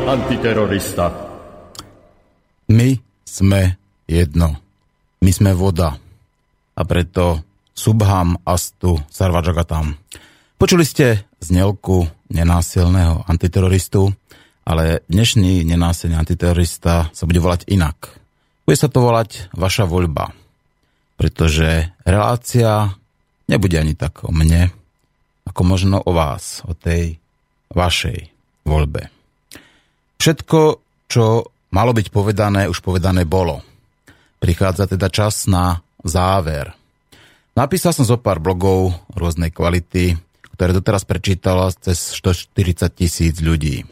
[0.00, 1.12] antiterorista.
[2.72, 3.76] My sme
[4.08, 4.56] jedno.
[5.20, 5.96] My sme voda.
[6.72, 9.96] A preto Subham Astu Sarvajagatam.
[10.56, 14.12] Počuli ste znelku nenásilného antiteroristu,
[14.62, 18.14] ale dnešný nenásilný antiterorista sa bude volať inak.
[18.62, 20.30] Bude sa to volať vaša voľba.
[21.18, 22.94] Pretože relácia
[23.50, 24.70] nebude ani tak o mne,
[25.44, 27.18] ako možno o vás, o tej
[27.74, 28.30] vašej
[28.64, 29.21] voľbe.
[30.22, 30.78] Všetko,
[31.10, 33.58] čo malo byť povedané, už povedané bolo.
[34.38, 36.70] Prichádza teda čas na záver.
[37.58, 40.14] Napísal som zo pár blogov rôznej kvality,
[40.54, 42.54] ktoré doteraz prečítala cez 140
[42.94, 43.82] tisíc ľudí.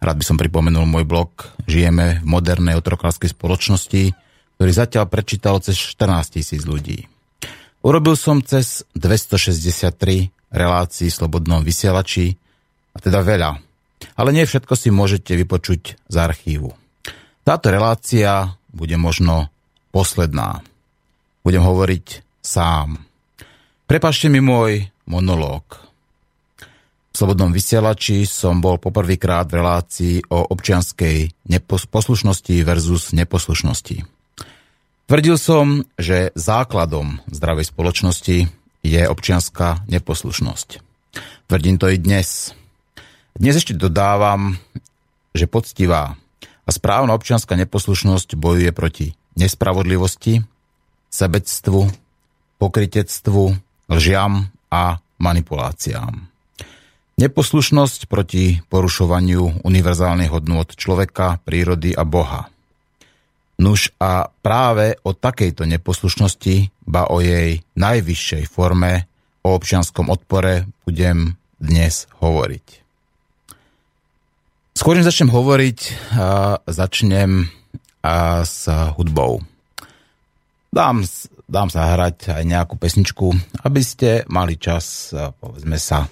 [0.00, 1.36] Rád by som pripomenul môj blog
[1.68, 4.16] Žijeme v modernej otrokárskej spoločnosti,
[4.56, 7.04] ktorý zatiaľ prečítalo cez 14 tisíc ľudí.
[7.84, 12.40] Urobil som cez 263 relácií v Slobodnom vysielači,
[12.96, 13.67] a teda veľa.
[14.18, 16.74] Ale nie všetko si môžete vypočuť z archívu.
[17.42, 19.48] Táto relácia bude možno
[19.90, 20.60] posledná.
[21.42, 23.00] Budem hovoriť sám.
[23.88, 25.64] Prepašte mi môj monológ.
[27.08, 31.32] V Slobodnom vysielači som bol poprvýkrát v relácii o občianskej
[31.66, 34.04] poslušnosti versus neposlušnosti.
[35.08, 38.52] Tvrdil som, že základom zdravej spoločnosti
[38.84, 40.84] je občianská neposlušnosť.
[41.48, 42.52] Tvrdím to i dnes.
[43.38, 44.58] Dnes ešte dodávam,
[45.30, 46.18] že poctivá
[46.66, 50.42] a správna občianská neposlušnosť bojuje proti nespravodlivosti,
[51.06, 51.86] sebectvu,
[52.58, 53.54] pokritectvu,
[53.94, 56.26] lžiam a manipuláciám.
[57.14, 62.50] Neposlušnosť proti porušovaniu univerzálnych hodnôt človeka, prírody a Boha.
[63.62, 69.06] Nuž a práve o takejto neposlušnosti, ba o jej najvyššej forme,
[69.46, 72.87] o občianskom odpore budem dnes hovoriť.
[74.78, 75.78] Skôr než začnem hovoriť,
[76.70, 77.50] začnem
[78.46, 78.62] s
[78.94, 79.42] hudbou.
[80.70, 81.02] Dám,
[81.50, 83.26] dám sa hrať aj nejakú pesničku,
[83.66, 85.10] aby ste mali čas,
[85.42, 86.06] povedzme sa,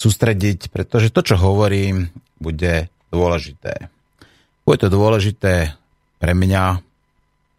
[0.00, 2.08] sústrediť, pretože to, čo hovorím,
[2.40, 3.92] bude dôležité.
[4.64, 5.76] Bude to dôležité
[6.16, 6.80] pre mňa,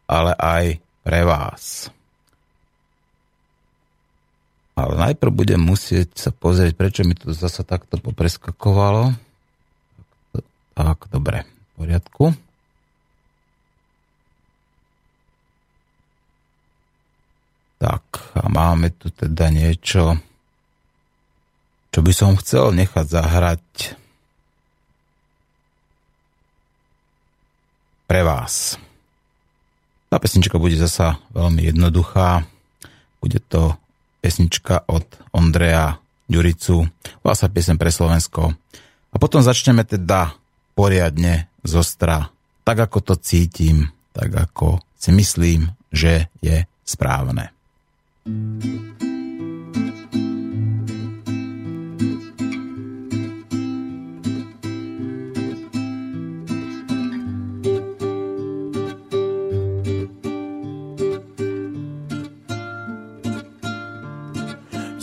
[0.10, 1.94] ale aj pre vás.
[4.74, 9.29] Ale najprv budem musieť sa pozrieť, prečo mi to zase takto popreskakovalo.
[10.80, 12.32] Tak, dobre, v poriadku.
[17.84, 18.04] Tak,
[18.40, 20.16] a máme tu teda niečo,
[21.92, 23.66] čo by som chcel nechať zahrať
[28.08, 28.80] pre vás.
[30.08, 32.48] Tá pesnička bude zasa veľmi jednoduchá.
[33.20, 33.76] Bude to
[34.24, 35.04] pesnička od
[35.36, 36.00] Ondreja
[36.32, 36.88] Ďuricu.
[37.20, 38.56] Volá sa piesem pre Slovensko.
[39.12, 40.39] A potom začneme teda
[40.80, 42.32] poriadne zostra,
[42.64, 47.52] tak ako to cítim, tak ako si myslím, že je správne.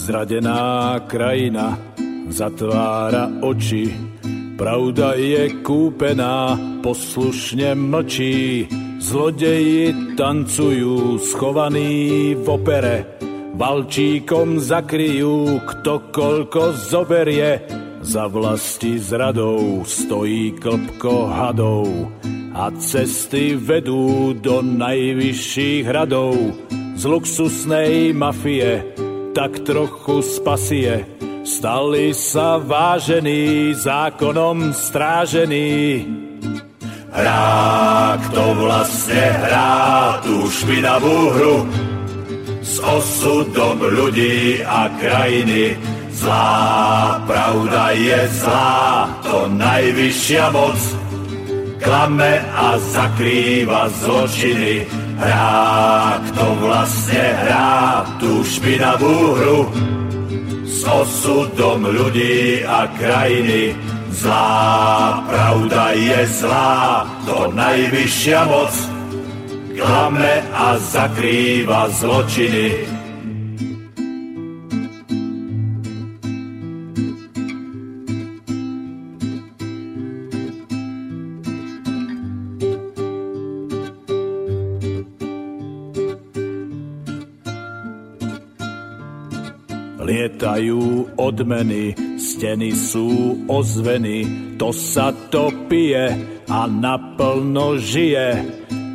[0.01, 1.77] Zradená krajina
[2.33, 4.16] zatvára oči,
[4.57, 8.67] pravda je kúpená, poslušne mlčí.
[8.97, 12.97] Zlodeji tancujú schovaní v opere,
[13.55, 17.63] valčíkom zakryjú, kto koľko zoberie.
[18.01, 21.87] Za vlasti zradou stojí klpko hadov
[22.57, 26.35] a cesty vedú do najvyšších hradov
[26.97, 28.81] z luxusnej mafie
[29.37, 31.05] tak trochu spasie.
[31.47, 36.03] Stali sa vážení, zákonom strážení.
[37.15, 41.57] Hrá, kto vlastne hrá tú špinavú hru
[42.67, 45.79] s osudom ľudí a krajiny.
[46.19, 50.81] Zlá pravda je zlá, to najvyššia moc
[51.79, 54.83] klame a zakrýva zločiny
[55.23, 59.61] hrá, kto vlastne hrá tú špinavú hru
[60.77, 63.73] s osudom ľudí a krajiny.
[64.13, 68.73] Zlá pravda je zlá, to najvyššia moc.
[69.77, 72.96] Klame a zakrýva zločiny.
[90.37, 94.29] Lietajú odmeny, steny sú ozveny,
[94.61, 96.13] to sa to pije
[96.45, 98.45] a naplno žije.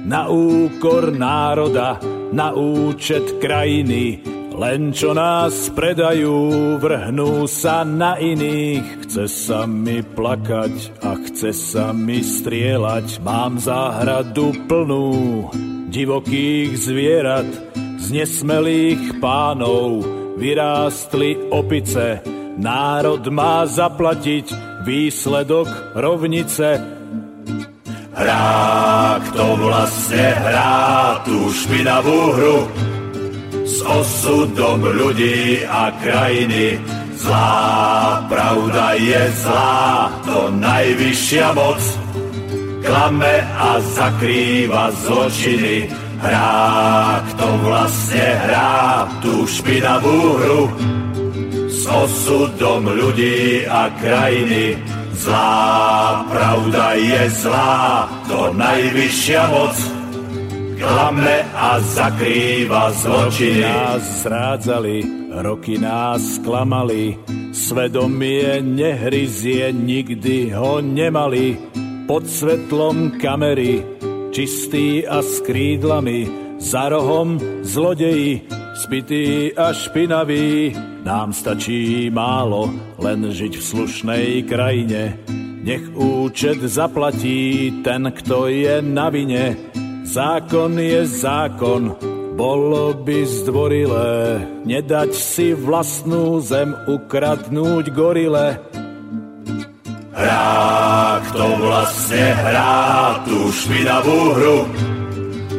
[0.06, 1.98] Na úkor národa,
[2.30, 4.22] na účet krajiny,
[4.54, 9.10] len čo nás predajú, vrhnú sa na iných.
[9.10, 15.10] Chce sa mi plakať a chce sa mi strieľať, mám záhradu plnú
[15.90, 17.50] divokých zvierat,
[17.98, 22.26] z nesmelých pánov, vyrástli opice.
[22.58, 24.50] Národ má zaplatiť
[24.82, 26.82] výsledok rovnice.
[28.12, 32.60] Hrá, kto vlastne hrá tú špinavú hru
[33.62, 36.82] s osudom ľudí a krajiny.
[37.22, 41.82] Zlá pravda je zlá, to najvyššia moc.
[42.82, 50.62] Klame a zakrýva zločiny hrá, kto vlastne hrá tú špinavú hru
[51.66, 54.78] s osudom ľudí a krajiny.
[55.22, 59.78] Zlá pravda je zlá, to najvyššia moc.
[60.82, 63.62] Klame a zakrýva zločiny.
[63.62, 64.98] Nás zrádzali,
[65.46, 67.22] roky nás klamali,
[67.54, 71.54] svedomie nehryzie, nikdy ho nemali.
[72.10, 73.86] Pod svetlom kamery
[74.31, 78.48] čistý a s krídlami, za rohom zlodeji,
[78.80, 80.72] spitý a špinavý.
[81.04, 85.19] Nám stačí málo, len žiť v slušnej krajine.
[85.62, 89.54] Nech účet zaplatí ten, kto je na vine.
[90.07, 91.94] Zákon je zákon,
[92.34, 98.57] bolo by zdvorilé nedať si vlastnú zem ukradnúť gorile
[100.12, 104.60] Hrá, kto vlastne hrá tú špinavú hru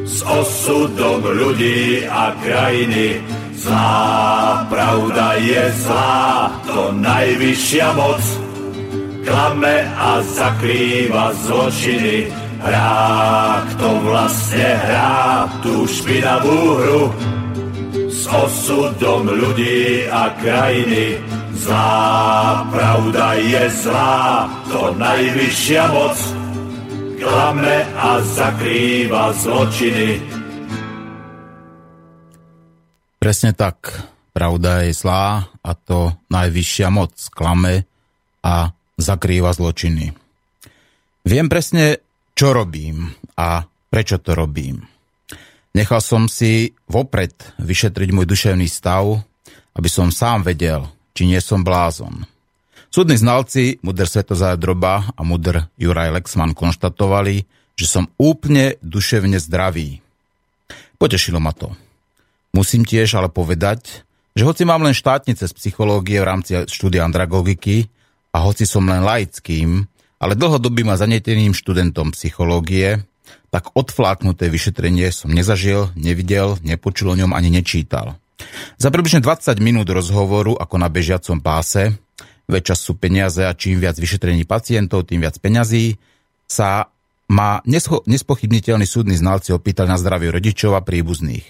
[0.05, 3.25] s osudom ľudí a krajiny.
[3.57, 8.21] Zlá pravda je zlá, to najvyššia moc.
[9.25, 12.29] Klame a zakrýva zločiny.
[12.63, 17.03] Hrá, kto vlastne hrá tú špinavú hru
[18.13, 21.17] s osudom ľudí a krajiny.
[21.63, 26.19] Zlá pravda je zlá, to najvyššia moc.
[27.23, 30.19] Klame a zakrýva zločiny.
[33.23, 33.79] Presne tak.
[34.35, 37.87] Pravda je zlá a to najvyššia moc klame
[38.43, 40.11] a zakrýva zločiny.
[41.23, 42.03] Viem presne,
[42.35, 44.83] čo robím a prečo to robím.
[45.79, 49.23] Nechal som si vopred vyšetriť môj duševný stav,
[49.79, 52.25] aby som sám vedel, či nie som blázon.
[52.93, 60.05] Súdni znalci Mudr Svetozája Droba a Mudr Juraj Lexman konštatovali, že som úplne duševne zdravý.
[61.01, 61.73] Potešilo ma to.
[62.53, 64.05] Musím tiež ale povedať,
[64.37, 67.89] že hoci mám len štátnice z psychológie v rámci štúdia andragogiky
[68.33, 69.89] a hoci som len laickým,
[70.21, 73.03] ale dlhodobým a zaneteným študentom psychológie,
[73.53, 78.17] tak odfláknuté vyšetrenie som nezažil, nevidel, nepočul o ňom ani nečítal.
[78.77, 81.95] Za približne 20 minút rozhovoru, ako na bežiacom páse,
[82.51, 85.97] väčšia sú peniaze a čím viac vyšetrení pacientov, tým viac peňazí,
[86.45, 86.93] sa
[87.33, 87.65] má
[88.05, 91.47] nespochybniteľný súdny znalci opýtali na zdravie rodičov a príbuzných.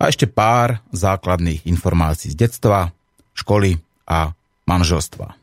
[0.00, 2.96] A ešte pár základných informácií z detstva,
[3.36, 3.76] školy
[4.08, 4.32] a
[4.64, 5.36] manželstva.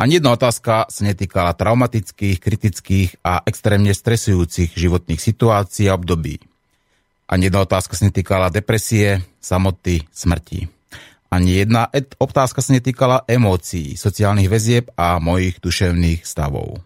[0.00, 6.42] Ani jedna otázka sa netýkala traumatických, kritických a extrémne stresujúcich životných situácií a období.
[7.32, 10.68] Ani jedna otázka sa netýkala depresie, samoty, smrti.
[11.32, 11.88] Ani jedna
[12.20, 16.84] otázka sa netýkala emócií, sociálnych väzieb a mojich duševných stavov.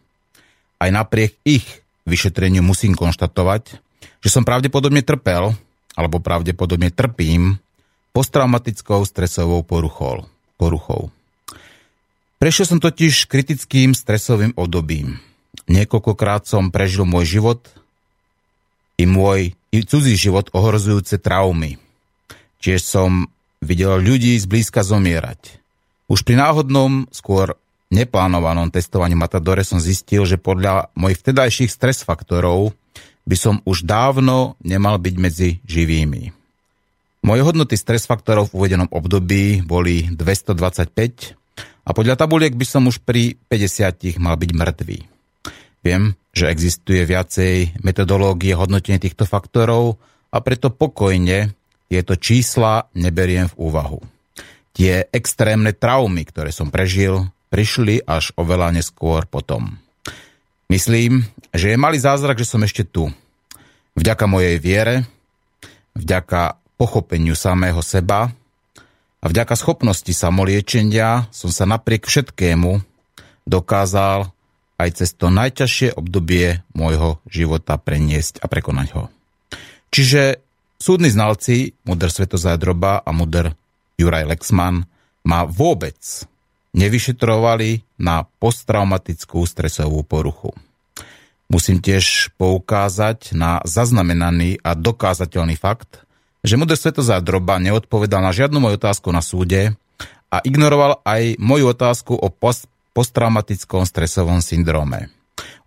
[0.78, 1.66] Aj napriek ich
[2.06, 3.82] vyšetreniu musím konštatovať,
[4.22, 5.50] že som pravdepodobne trpel,
[5.98, 7.58] alebo pravdepodobne trpím
[8.14, 10.30] posttraumatickou stresovou poruchou.
[10.62, 11.10] poruchou.
[12.38, 15.18] Prešiel som totiž kritickým stresovým obdobím.
[15.66, 17.66] Niekoľkokrát som prežil môj život
[18.94, 21.76] i môj i cudzí život ohrozujúce traumy.
[22.64, 23.28] Tiež som
[23.61, 25.61] videl ľudí zblízka zomierať.
[26.09, 27.61] Už pri náhodnom, skôr
[27.92, 32.73] neplánovanom testovaní Matadore som zistil, že podľa mojich vtedajších stres faktorov
[33.28, 36.33] by som už dávno nemal byť medzi živými.
[37.26, 41.35] Moje hodnoty stres faktorov v uvedenom období boli 225
[41.87, 44.99] A podľa tabuliek by som už pri 50 mal byť mŕtvý.
[45.83, 49.96] Viem, že existuje viacej metodológie hodnotenia týchto faktorov
[50.28, 51.56] a preto pokojne
[51.88, 54.04] tieto čísla neberiem v úvahu.
[54.76, 59.80] Tie extrémne traumy, ktoré som prežil, prišli až oveľa neskôr potom.
[60.68, 61.24] Myslím,
[61.56, 63.08] že je malý zázrak, že som ešte tu.
[63.96, 65.08] Vďaka mojej viere,
[65.96, 68.28] vďaka pochopeniu samého seba
[69.22, 72.84] a vďaka schopnosti samoliečenia som sa napriek všetkému
[73.48, 74.35] dokázal
[74.76, 79.02] aj cez to najťažšie obdobie môjho života preniesť a prekonať ho.
[79.88, 80.45] Čiže
[80.76, 83.56] súdni znalci, muder Svetozádroba a muder
[83.97, 84.85] Juraj Lexman,
[85.25, 85.97] ma vôbec
[86.76, 90.52] nevyšetrovali na posttraumatickú stresovú poruchu.
[91.49, 96.04] Musím tiež poukázať na zaznamenaný a dokázateľný fakt,
[96.45, 99.73] že muder Svetozádroba neodpovedal na žiadnu moju otázku na súde
[100.28, 105.12] a ignoroval aj moju otázku o post posttraumatickom stresovom syndróme.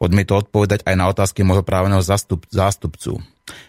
[0.01, 3.21] Odmietol odpovedať aj na otázky môjho právneho zastup, zástupcu.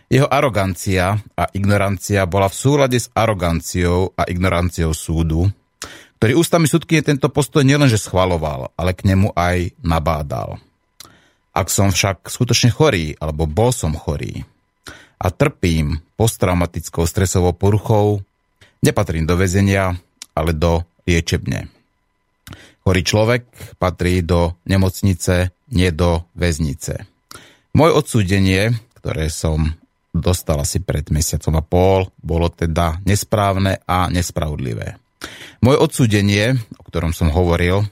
[0.09, 5.52] Jeho arogancia a ignorancia bola v súlade s aroganciou a ignoranciou súdu,
[6.21, 10.61] ktorý ústami súdky tento postoj nielenže schvaloval, ale k nemu aj nabádal.
[11.57, 14.45] Ak som však skutočne chorý, alebo bol som chorý
[15.21, 18.25] a trpím posttraumatickou stresovou poruchou,
[18.81, 19.97] nepatrím do väzenia,
[20.33, 21.80] ale do liečebne.
[22.81, 23.43] Chorý človek
[23.77, 27.05] patrí do nemocnice, nie do väznice.
[27.77, 29.77] Moje odsúdenie, ktoré som
[30.11, 34.99] dostal asi pred mesiacom a pol, bolo teda nesprávne a nespravodlivé.
[35.63, 37.87] Moje odsúdenie, o ktorom som hovoril,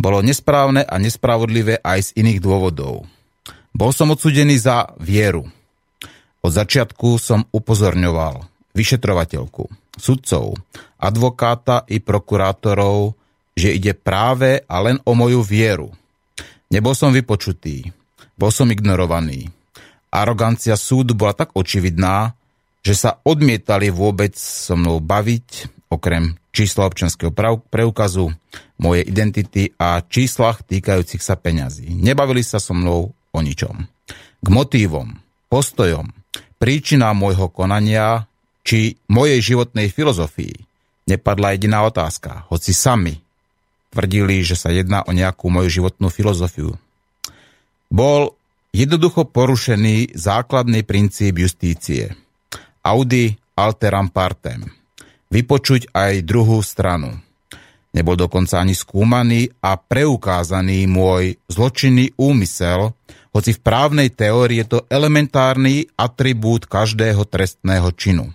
[0.00, 3.04] bolo nesprávne a nespravodlivé aj z iných dôvodov.
[3.76, 5.44] Bol som odsúdený za vieru.
[6.40, 9.68] Od začiatku som upozorňoval vyšetrovateľku,
[10.00, 10.56] sudcov,
[10.96, 13.19] advokáta i prokurátorov
[13.60, 15.92] že ide práve a len o moju vieru.
[16.72, 17.92] Nebol som vypočutý,
[18.40, 19.52] bol som ignorovaný.
[20.08, 22.32] Arogancia súdu bola tak očividná,
[22.80, 27.30] že sa odmietali vôbec so mnou baviť, okrem čísla občanského
[27.68, 28.32] preukazu,
[28.80, 31.92] mojej identity a číslach týkajúcich sa peňazí.
[31.92, 33.76] Nebavili sa so mnou o ničom.
[34.40, 35.20] K motívom,
[35.52, 36.08] postojom,
[36.56, 38.24] príčinám môjho konania
[38.64, 40.70] či mojej životnej filozofii
[41.10, 43.18] nepadla jediná otázka, hoci sami
[43.90, 46.78] tvrdili, že sa jedná o nejakú moju životnú filozofiu.
[47.90, 48.38] Bol
[48.70, 52.14] jednoducho porušený základný princíp justície.
[52.86, 54.70] Audi alteram partem.
[55.30, 57.18] Vypočuť aj druhú stranu.
[57.90, 62.94] Nebol dokonca ani skúmaný a preukázaný môj zločinný úmysel,
[63.34, 68.30] hoci v právnej teórii je to elementárny atribút každého trestného činu.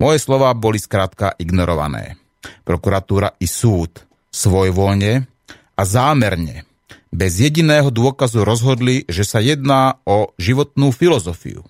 [0.00, 2.16] Moje slova boli skrátka ignorované.
[2.64, 4.07] Prokuratúra i súd
[4.38, 5.26] svojvoľne
[5.74, 6.62] a zámerne,
[7.10, 11.66] bez jediného dôkazu rozhodli, že sa jedná o životnú filozofiu.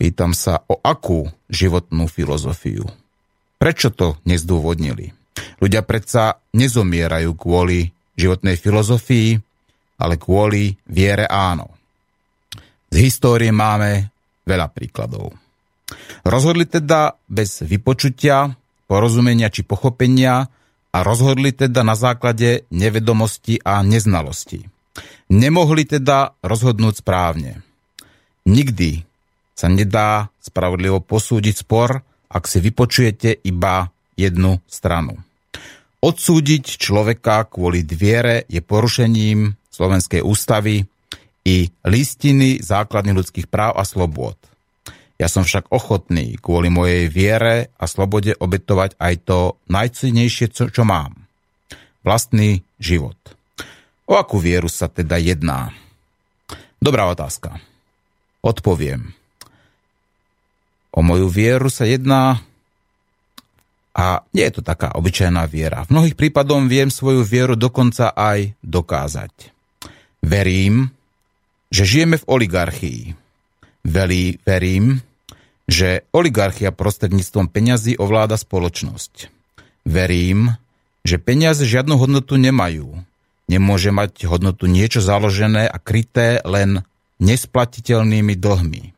[0.00, 2.88] Pýtam sa, o akú životnú filozofiu?
[3.60, 5.12] Prečo to nezdôvodnili?
[5.60, 9.36] Ľudia predsa nezomierajú kvôli životnej filozofii,
[10.00, 11.72] ale kvôli viere áno.
[12.92, 14.12] Z histórie máme
[14.44, 15.32] veľa príkladov.
[16.22, 18.52] Rozhodli teda bez vypočutia,
[18.86, 20.48] porozumenia či pochopenia,
[20.96, 24.64] a rozhodli teda na základe nevedomosti a neznalosti.
[25.28, 27.60] Nemohli teda rozhodnúť správne.
[28.48, 29.04] Nikdy
[29.52, 32.00] sa nedá spravodlivo posúdiť spor,
[32.32, 35.20] ak si vypočujete iba jednu stranu.
[36.00, 40.88] Odsúdiť človeka kvôli dviere je porušením Slovenskej ústavy
[41.44, 44.40] i listiny základných ľudských práv a slobôd.
[45.16, 49.38] Ja som však ochotný kvôli mojej viere a slobode obetovať aj to
[49.72, 51.24] najcennejšie, čo, čo mám.
[52.04, 53.16] Vlastný život.
[54.06, 55.72] O akú vieru sa teda jedná?
[56.78, 57.58] Dobrá otázka.
[58.44, 59.16] Odpoviem.
[60.92, 62.44] O moju vieru sa jedná
[63.96, 65.88] a nie je to taká obyčajná viera.
[65.88, 69.32] V mnohých prípadoch viem svoju vieru dokonca aj dokázať.
[70.20, 70.92] Verím,
[71.72, 73.25] že žijeme v oligarchii.
[73.86, 74.98] Velí, verím,
[75.70, 79.30] že oligarchia prostredníctvom peňazí ovláda spoločnosť.
[79.86, 80.58] Verím,
[81.06, 82.98] že peniaze žiadnu hodnotu nemajú.
[83.46, 86.82] Nemôže mať hodnotu niečo založené a kryté len
[87.22, 88.90] nesplatiteľnými dlhmi.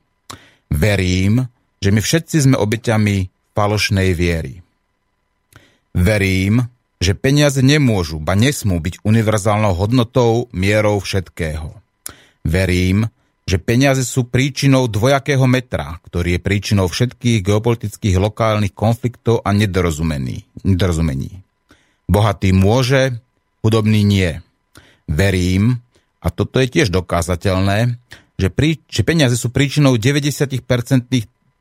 [0.73, 1.53] Verím,
[1.85, 4.65] že my všetci sme obeťami falošnej viery.
[5.93, 6.65] Verím,
[6.97, 11.77] že peniaze nemôžu, ba nesmú byť univerzálnou hodnotou, mierou všetkého.
[12.41, 13.13] Verím,
[13.49, 20.45] že peniaze sú príčinou dvojakého metra, ktorý je príčinou všetkých geopolitických lokálnych konfliktov a nedorozumení.
[22.05, 23.17] Bohatý môže,
[23.65, 24.45] chudobný nie.
[25.09, 25.81] Verím,
[26.21, 27.97] a toto je tiež dokázateľné,
[28.37, 30.45] že, pri, že peniaze sú príčinou 90%,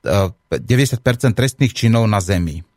[0.03, 2.67] 90% trestných činov na Zemi.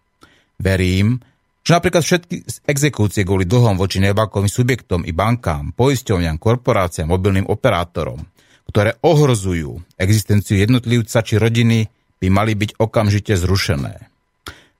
[0.62, 1.18] Verím,
[1.66, 8.22] že napríklad všetky exekúcie kvôli dlhom voči nebankovým subjektom i bankám, poisťovňam, korporáciám, mobilným operátorom,
[8.70, 11.90] ktoré ohrozujú existenciu jednotlivca či rodiny,
[12.22, 14.06] by mali byť okamžite zrušené.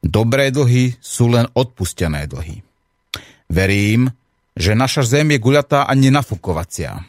[0.00, 2.62] Dobré dlhy sú len odpustené dlhy.
[3.50, 4.14] Verím,
[4.54, 7.02] že naša zem je guľatá a nenafukovacia.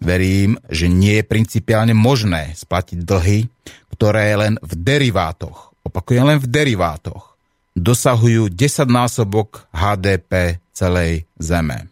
[0.00, 3.46] Verím, že nie je principiálne možné splatiť dlhy,
[3.94, 7.36] ktoré len v derivátoch, opakujem len v derivátoch,
[7.76, 11.89] dosahujú 10 násobok HDP celej Zeme.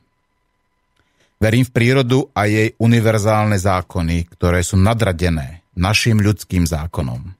[1.38, 7.30] Verím v prírodu a jej univerzálne zákony, ktoré sú nadradené našim ľudským zákonom.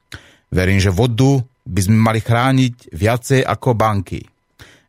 [0.55, 4.23] Verím, že vodu by sme mali chrániť viacej ako banky.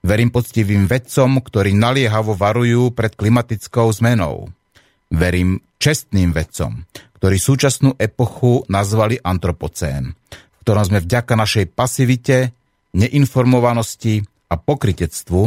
[0.05, 4.47] Verím poctivým vedcom, ktorí naliehavo varujú pred klimatickou zmenou.
[5.09, 6.85] Verím čestným vedcom,
[7.19, 12.53] ktorí súčasnú epochu nazvali antropocén, v ktorom sme vďaka našej pasivite,
[12.93, 15.41] neinformovanosti a pokritectvu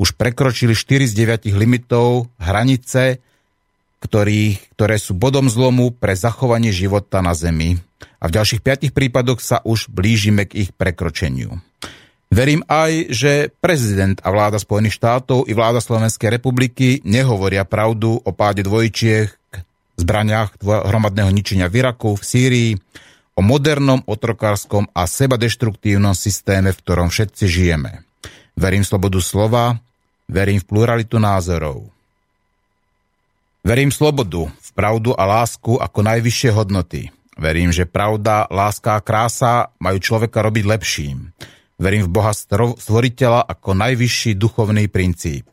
[0.00, 1.12] už prekročili 4 z
[1.44, 3.20] 9 limitov hranice,
[4.00, 7.76] ktorých, ktoré sú bodom zlomu pre zachovanie života na Zemi
[8.16, 11.60] a v ďalších piatich prípadoch sa už blížime k ich prekročeniu.
[12.30, 18.30] Verím aj, že prezident a vláda Spojených štátov i vláda Slovenskej republiky nehovoria pravdu o
[18.30, 19.34] páde dvojčiek,
[19.98, 22.70] zbraniach hromadného ničenia v Iraku, v Sýrii,
[23.36, 28.06] o modernom, otrokárskom a sebadeštruktívnom systéme, v ktorom všetci žijeme.
[28.54, 29.82] Verím slobodu slova,
[30.30, 31.90] verím v pluralitu názorov.
[33.60, 37.12] Verím v slobodu, v pravdu a lásku ako najvyššie hodnoty.
[37.36, 41.34] Verím, že pravda, láska a krása majú človeka robiť lepším.
[41.76, 45.48] Verím v Boha stvoriteľa ako najvyšší duchovný princíp.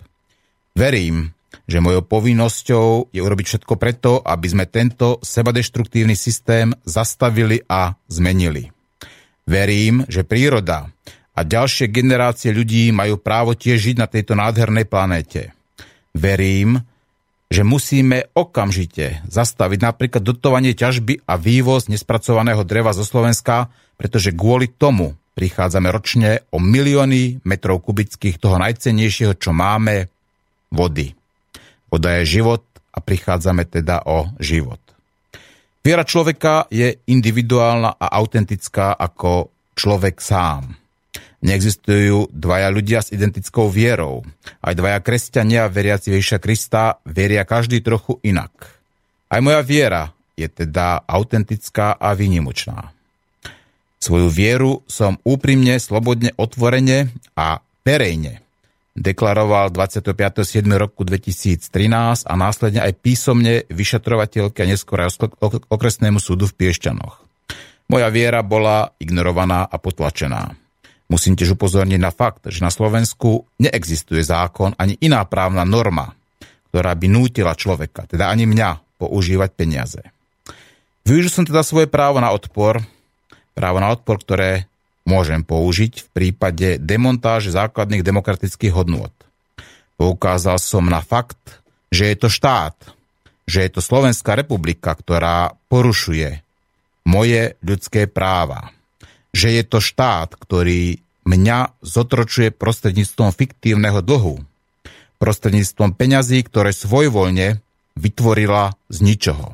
[0.75, 1.31] Verím,
[1.67, 8.71] že mojou povinnosťou je urobiť všetko preto, aby sme tento sebadeštruktívny systém zastavili a zmenili.
[9.47, 10.91] Verím, že príroda
[11.37, 15.53] a ďalšie generácie ľudí majú právo tiež žiť na tejto nádhernej planéte.
[16.17, 16.81] Verím,
[17.47, 24.67] že musíme okamžite zastaviť napríklad dotovanie ťažby a vývoz nespracovaného dreva zo Slovenska, pretože kvôli
[24.73, 30.09] tomu prichádzame ročne o milióny metrov kubických toho najcennejšieho, čo máme,
[30.73, 31.13] vody.
[31.87, 34.81] Voda je život a prichádzame teda o život.
[35.85, 40.86] Viera človeka je individuálna a autentická ako človek sám.
[41.37, 44.25] Neexistujú dvaja ľudia s identickou vierou.
[44.57, 48.51] Aj dvaja kresťania, veriaci Ježiša Krista, veria každý trochu inak.
[49.29, 52.89] Aj moja viera je teda autentická a výnimočná.
[53.97, 58.45] Svoju vieru som úprimne, slobodne, otvorene a verejne
[58.97, 60.65] deklaroval 25.7.
[60.73, 65.21] roku 2013 a následne aj písomne vyšetrovateľke a neskôr aj
[65.69, 67.21] okresnému súdu v Piešťanoch.
[67.87, 70.66] Moja viera bola ignorovaná a potlačená.
[71.07, 76.11] Musím tiež upozorniť na fakt, že na Slovensku neexistuje zákon ani iná právna norma,
[76.71, 80.01] ktorá by nútila človeka, teda ani mňa, používať peniaze.
[81.07, 82.83] Využil som teda svoje právo na odpor,
[83.55, 84.67] právo na odpor, ktoré
[85.07, 89.13] môžem použiť v prípade demontáže základných demokratických hodnôt.
[89.95, 92.75] Poukázal som na fakt, že je to štát,
[93.47, 96.43] že je to Slovenská republika, ktorá porušuje
[97.07, 98.75] moje ľudské práva
[99.37, 100.97] že je to štát, ktorý
[101.29, 104.41] mňa zotročuje prostredníctvom fiktívneho dlhu,
[105.21, 107.61] prostredníctvom peňazí, ktoré svojvoľne
[107.93, 109.53] vytvorila z ničoho.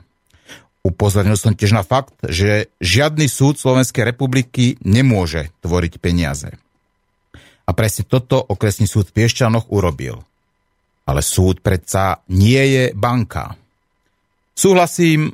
[0.84, 6.56] Upozornil som tiež na fakt, že žiadny súd Slovenskej republiky nemôže tvoriť peniaze.
[7.64, 10.20] A presne toto okresný súd v Piešťanoch urobil.
[11.08, 13.56] Ale súd predsa nie je banka.
[14.52, 15.32] Súhlasím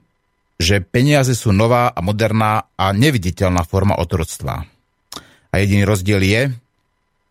[0.59, 4.67] že peniaze sú nová a moderná a neviditeľná forma otroctva.
[5.49, 6.41] A jediný rozdiel je,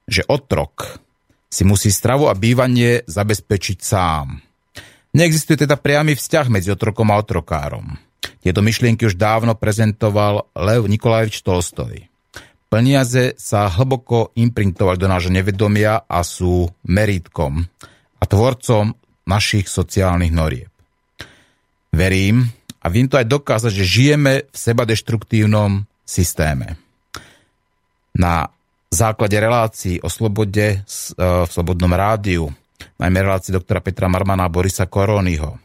[0.09, 0.99] že otrok
[1.53, 4.41] si musí stravu a bývanie zabezpečiť sám.
[5.13, 7.97] Neexistuje teda priamy vzťah medzi otrokom a otrokárom.
[8.41, 12.09] Tieto myšlienky už dávno prezentoval Lev Nikolajevič Tolstoj.
[12.69, 17.65] Peniaze sa hlboko imprintovali do nášho nevedomia a sú merítkom
[18.21, 18.93] a tvorcom
[19.25, 20.73] našich sociálnych norieb.
[21.89, 22.45] Verím,
[22.79, 26.79] a viem to aj dokázať, že žijeme v sebadeštruktívnom systéme.
[28.15, 28.49] Na
[28.89, 32.49] základe relácií o slobode v Slobodnom rádiu,
[32.99, 35.61] najmä relácii doktora Petra Marmana a Borisa Koronyho,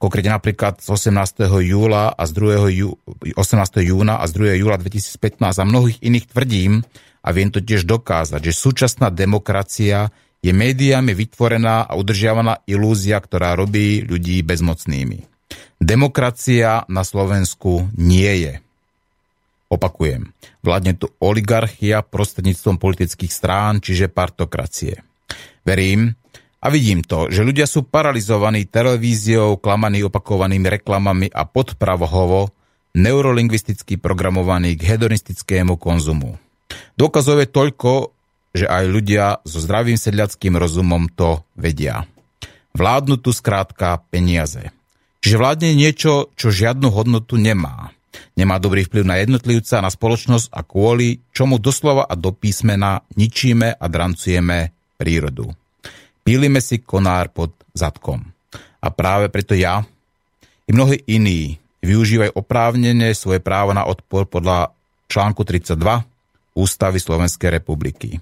[0.00, 1.44] konkrétne napríklad z 18.
[1.64, 2.76] júla a z 2.
[2.76, 2.98] Jú,
[3.36, 3.84] 18.
[3.84, 4.60] júna a z 2.
[4.60, 6.84] júla 2015 a mnohých iných tvrdím,
[7.24, 10.12] a viem to tiež dokázať, že súčasná demokracia
[10.44, 15.33] je médiami vytvorená a udržiavaná ilúzia, ktorá robí ľudí bezmocnými.
[15.78, 18.54] Demokracia na Slovensku nie je.
[19.68, 20.30] Opakujem,
[20.62, 25.02] vládne tu oligarchia prostredníctvom politických strán, čiže partokracie.
[25.66, 26.14] Verím
[26.64, 32.54] a vidím to, že ľudia sú paralizovaní televíziou, klamaní opakovanými reklamami a podpravohovo
[32.94, 36.38] neurolingvisticky programovaní k hedonistickému konzumu.
[36.94, 38.14] Dokazuje toľko,
[38.54, 42.06] že aj ľudia so zdravým sedľackým rozumom to vedia.
[42.74, 44.73] Vládnu tu skrátka peniaze.
[45.24, 47.88] Čiže vládne niečo, čo žiadnu hodnotu nemá.
[48.36, 53.72] Nemá dobrý vplyv na jednotlivca, na spoločnosť a kvôli čomu doslova a do písmena ničíme
[53.72, 55.48] a drancujeme prírodu.
[56.20, 58.20] Pílime si konár pod zadkom.
[58.84, 59.80] A práve preto ja
[60.68, 64.76] i mnohí iní využívajú oprávnenie svoje právo na odpor podľa
[65.08, 66.04] článku 32
[66.52, 68.20] Ústavy Slovenskej republiky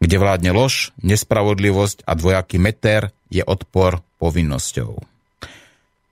[0.00, 5.09] kde vládne lož, nespravodlivosť a dvojaký meter je odpor povinnosťou.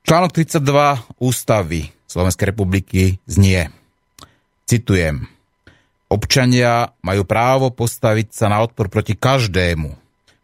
[0.09, 3.68] Článok 32 Ústavy Slovenskej republiky znie,
[4.64, 5.29] citujem,
[6.09, 9.92] občania majú právo postaviť sa na odpor proti každému,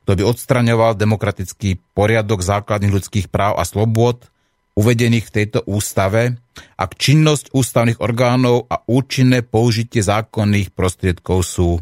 [0.05, 4.29] kto by odstraňoval demokratický poriadok základných ľudských práv a slobôd
[4.77, 6.37] uvedených v tejto ústave,
[6.77, 11.81] ak činnosť ústavných orgánov a účinné použitie zákonných prostriedkov sú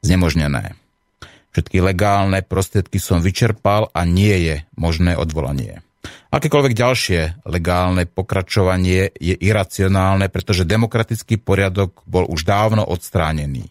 [0.00, 0.72] znemožnené.
[1.52, 5.84] Všetky legálne prostriedky som vyčerpal a nie je možné odvolanie.
[6.28, 13.68] Akékoľvek ďalšie legálne pokračovanie je iracionálne, pretože demokratický poriadok bol už dávno odstránený.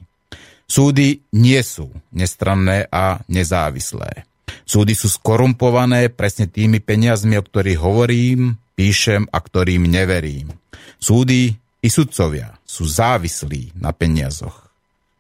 [0.68, 4.28] Súdy nie sú nestranné a nezávislé.
[4.68, 10.52] Súdy sú skorumpované presne tými peniazmi, o ktorých hovorím, píšem a ktorým neverím.
[11.00, 14.68] Súdy i sudcovia sú závislí na peniazoch.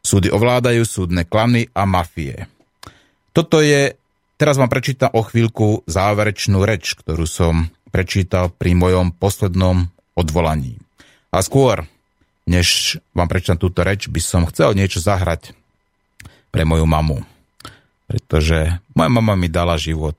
[0.04, 2.48] Súdy ovládajú súdne klany a mafie.
[3.32, 3.96] Toto je,
[4.38, 10.78] teraz vám prečítam o chvíľku záverečnú reč, ktorú som prečítal pri mojom poslednom odvolaní.
[11.34, 11.90] A skôr,
[12.46, 15.58] než vám prečítam túto reč, by som chcel niečo zahrať
[16.54, 17.26] pre moju mamu.
[18.08, 20.16] Pretože moja mama mi dala život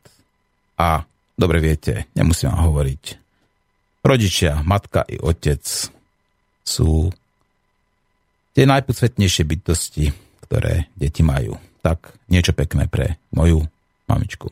[0.76, 3.02] a dobre viete, nemusím vám hovoriť.
[4.04, 5.64] Rodičia, matka i otec
[6.62, 7.08] sú
[8.52, 10.04] tie najpodsvetnejšie bytosti,
[10.44, 11.56] ktoré deti majú.
[11.80, 13.64] Tak niečo pekné pre moju
[14.08, 14.48] mamičku.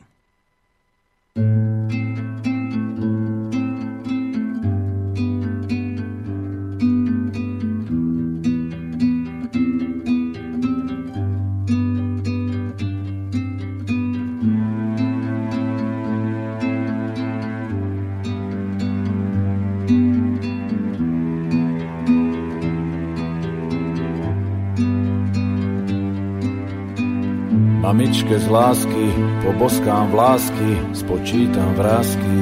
[27.87, 29.05] Mamičke z lásky,
[29.47, 32.35] poboskám vlásky, spočítam vrázky,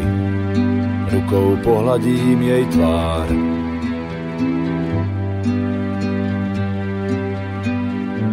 [1.13, 3.27] rukou pohľadím jej tvár.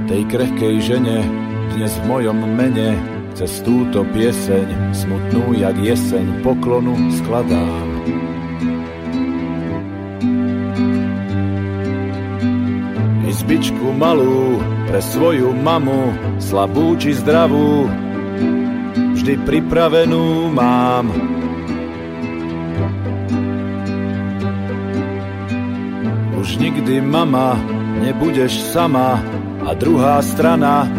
[0.08, 1.20] Tej krehkej žene,
[1.76, 2.96] dnes v mojom mene,
[3.36, 7.88] cez túto pieseň, smutnú jak jeseň, poklonu skladám.
[13.28, 14.56] Izbičku malú,
[14.88, 17.88] pre svoju mamu, slabú či zdravú,
[19.22, 21.14] vždy pripravenú mám.
[26.42, 27.54] Už nikdy, mama,
[28.02, 29.22] nebudeš sama
[29.62, 30.90] a druhá strana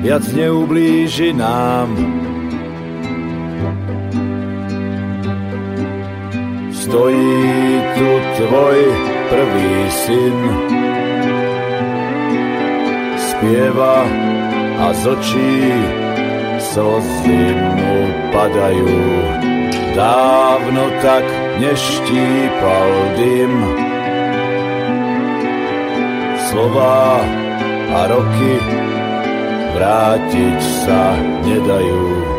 [0.00, 1.92] viac neublíži nám.
[6.72, 7.44] Stojí
[7.92, 8.08] tu
[8.40, 8.78] tvoj
[9.28, 10.36] prvý syn,
[13.20, 14.00] spieva
[14.80, 15.60] a z očí
[16.76, 17.96] slzy mu
[18.36, 19.00] padajú.
[19.96, 21.24] Dávno tak
[21.56, 23.54] neštípal dym.
[26.52, 27.24] Slova
[27.96, 28.54] a roky
[29.72, 31.16] vrátiť sa
[31.48, 32.35] nedajú.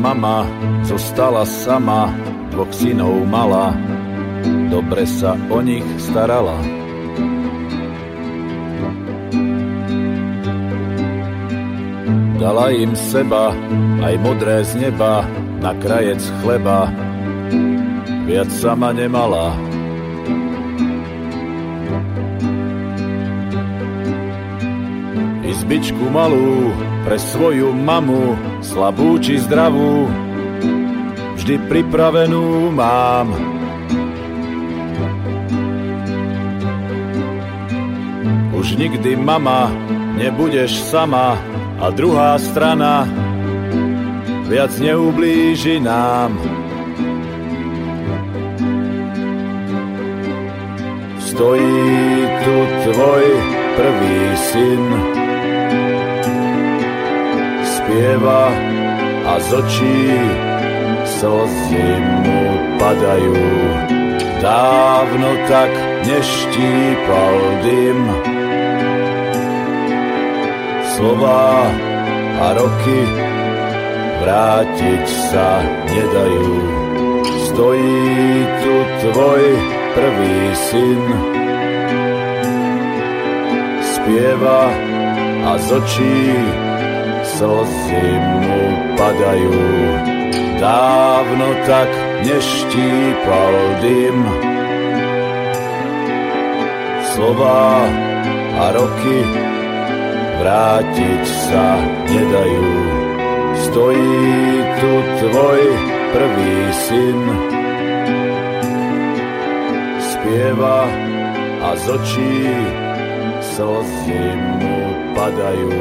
[0.00, 0.48] Mama
[0.88, 2.08] zostala sama,
[2.48, 3.76] dvoch synov mala,
[4.72, 6.56] dobre sa o nich starala.
[12.40, 13.52] Dala im seba,
[14.00, 15.28] aj modré z neba,
[15.60, 16.88] na krajec chleba.
[18.24, 19.69] Viac sama nemala.
[25.70, 26.74] Izbičku malú
[27.06, 30.10] pre svoju mamu, slabú či zdravú,
[31.38, 33.30] vždy pripravenú mám.
[38.50, 39.70] Už nikdy mama,
[40.18, 41.38] nebudeš sama,
[41.78, 43.06] a druhá strana
[44.50, 46.34] viac neublíži nám.
[51.30, 52.56] Stojí tu
[52.90, 53.24] tvoj
[53.78, 55.19] prvý syn,
[57.90, 58.46] spieva
[59.26, 60.02] a z očí
[61.02, 61.88] slzy
[62.22, 62.42] mu
[62.78, 63.42] padajú.
[64.38, 65.74] Dávno tak
[66.06, 68.00] neštípal dym,
[70.94, 71.66] slova
[72.40, 73.00] a roky
[74.22, 75.58] vrátiť sa
[75.90, 76.54] nedajú.
[77.50, 78.06] Stojí
[78.62, 79.44] tu tvoj
[79.98, 81.02] prvý syn,
[83.82, 84.62] spieva
[85.42, 86.18] a z očí
[87.40, 88.60] slzy mu
[89.00, 89.60] padajú.
[90.60, 91.88] Dávno tak
[92.20, 94.18] neštípal dym,
[97.16, 97.88] slova
[98.60, 99.20] a roky
[100.36, 101.80] vrátiť sa
[102.12, 102.72] nedajú.
[103.56, 104.28] Stojí
[104.76, 104.92] tu
[105.24, 105.62] tvoj
[106.12, 107.20] prvý syn,
[109.96, 110.84] spieva
[111.64, 112.36] a z očí
[113.40, 114.24] slzy
[114.60, 114.76] mu
[115.16, 115.72] padajú.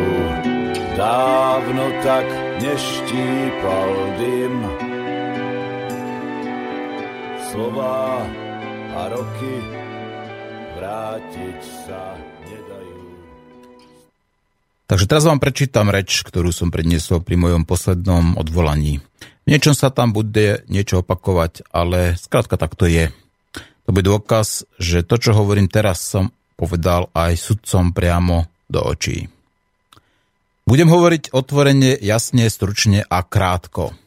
[0.99, 2.27] Dávno tak
[2.59, 4.55] neštípal dym,
[7.47, 8.27] slova
[8.99, 9.55] a roky
[10.75, 12.19] vrátiť sa
[14.91, 18.99] Takže teraz vám prečítam reč, ktorú som predniesol pri mojom poslednom odvolaní.
[19.45, 23.07] V niečom sa tam bude niečo opakovať, ale skrátka tak to je.
[23.87, 29.38] To bude dôkaz, že to, čo hovorím teraz, som povedal aj sudcom priamo do očí.
[30.69, 33.97] Budem hovoriť otvorene, jasne, stručne a krátko.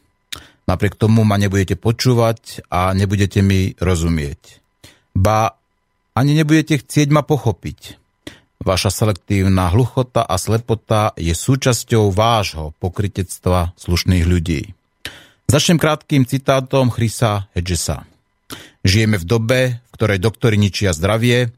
[0.63, 4.63] Napriek tomu ma nebudete počúvať a nebudete mi rozumieť.
[5.11, 5.59] Ba
[6.15, 7.99] ani nebudete chcieť ma pochopiť.
[8.63, 14.71] Vaša selektívna hluchota a slepota je súčasťou vášho pokritectva slušných ľudí.
[15.51, 18.07] Začnem krátkým citátom Chrisa Hedgesa.
[18.87, 21.51] Žijeme v dobe, v ktorej doktori ničia zdravie,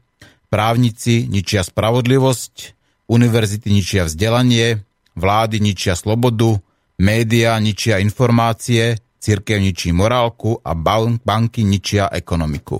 [0.50, 2.74] právnici ničia spravodlivosť,
[3.06, 4.82] univerzity ničia vzdelanie,
[5.16, 6.54] vlády ničia slobodu,
[7.00, 12.78] média ničia informácie, církev ničí morálku a banky ničia ekonomiku.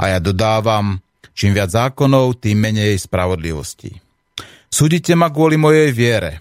[0.00, 1.02] A ja dodávam,
[1.36, 3.92] Čím viac zákonov, tým menej spravodlivosti.
[4.72, 6.40] Súdite ma kvôli mojej viere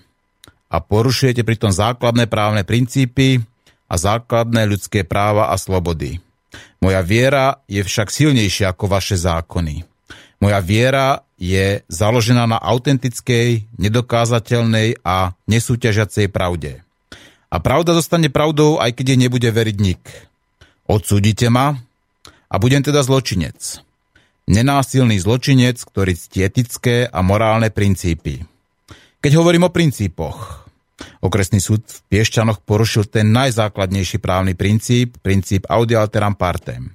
[0.71, 3.43] a porušujete pritom základné právne princípy
[3.91, 6.23] a základné ľudské práva a slobody.
[6.79, 9.83] Moja viera je však silnejšia ako vaše zákony.
[10.45, 16.86] Moja viera je založená na autentickej, nedokázateľnej a nesúťažiacej pravde.
[17.49, 20.05] A pravda zostane pravdou, aj keď jej nebude veriť nik.
[20.86, 21.73] Odsúdite ma
[22.45, 23.81] a budem teda zločinec
[24.45, 28.45] nenásilný zločinec, ktorý ctí etické a morálne princípy.
[29.21, 30.69] Keď hovorím o princípoch,
[31.25, 36.93] okresný súd v Piešťanoch porušil ten najzákladnejší právny princíp, princíp audi alteram partem.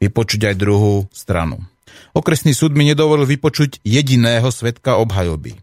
[0.00, 1.60] Vypočuť aj druhú stranu.
[2.16, 5.58] Okresný súd mi nedovolil vypočuť jediného svetka obhajoby.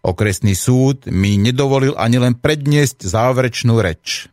[0.00, 4.32] Okresný súd mi nedovolil ani len predniesť záverečnú reč.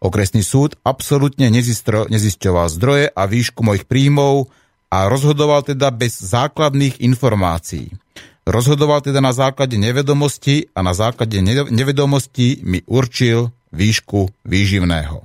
[0.00, 4.50] Okresný súd absolútne nezisťoval zdroje a výšku mojich príjmov,
[4.92, 7.96] a rozhodoval teda bez základných informácií.
[8.44, 11.40] Rozhodoval teda na základe nevedomosti a na základe
[11.72, 15.24] nevedomosti mi určil výšku výživného.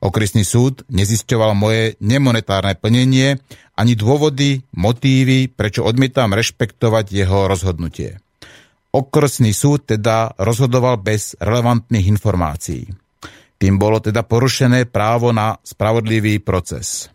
[0.00, 3.36] Okresný súd nezisťoval moje nemonetárne plnenie
[3.82, 8.22] ani dôvody, motívy, prečo odmietam rešpektovať jeho rozhodnutie.
[8.94, 12.86] Okresný súd teda rozhodoval bez relevantných informácií.
[13.58, 17.10] Tým bolo teda porušené právo na spravodlivý proces.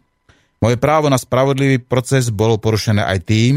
[0.60, 3.56] Moje právo na spravodlivý proces bolo porušené aj tým,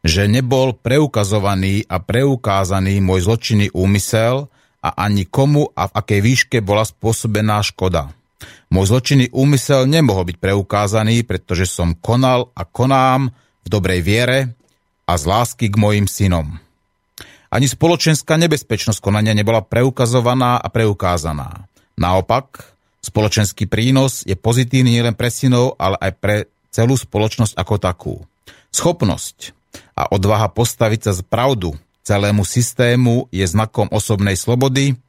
[0.00, 4.48] že nebol preukazovaný a preukázaný môj zločinný úmysel
[4.80, 8.16] a ani komu a v akej výške bola spôsobená škoda.
[8.72, 14.38] Môj zločinný úmysel nemohol byť preukázaný, pretože som konal a konám v dobrej viere
[15.04, 16.60] a z lásky k mojim synom.
[17.50, 21.66] Ani spoločenská nebezpečnosť konania nebola preukazovaná a preukázaná.
[21.98, 26.36] Naopak, Spoločenský prínos je pozitívny nielen pre synov, ale aj pre
[26.68, 28.14] celú spoločnosť ako takú.
[28.70, 29.56] Schopnosť
[29.96, 31.72] a odvaha postaviť sa z pravdu
[32.04, 35.00] celému systému je znakom osobnej slobody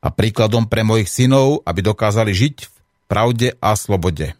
[0.00, 2.74] a príkladom pre mojich synov, aby dokázali žiť v
[3.06, 4.34] pravde a slobode.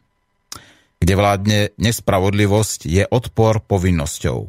[0.97, 4.49] Kde vládne nespravodlivosť, je odpor povinnosťou.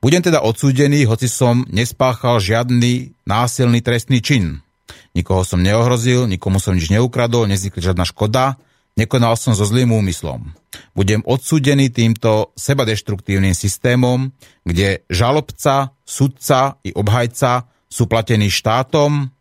[0.00, 4.64] Budem teda odsúdený, hoci som nespáchal žiadny násilný trestný čin.
[5.12, 8.60] Nikoho som neohrozil, nikomu som nič neukradol, neznikla žiadna škoda,
[8.96, 10.52] nekonal som so zlým úmyslom.
[10.92, 14.32] Budem odsúdený týmto sebadeštruktívnym systémom,
[14.64, 19.32] kde žalobca, sudca i obhajca sú platení štátom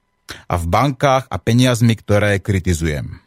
[0.50, 3.22] a v bankách a peniazmi, ktoré kritizujem.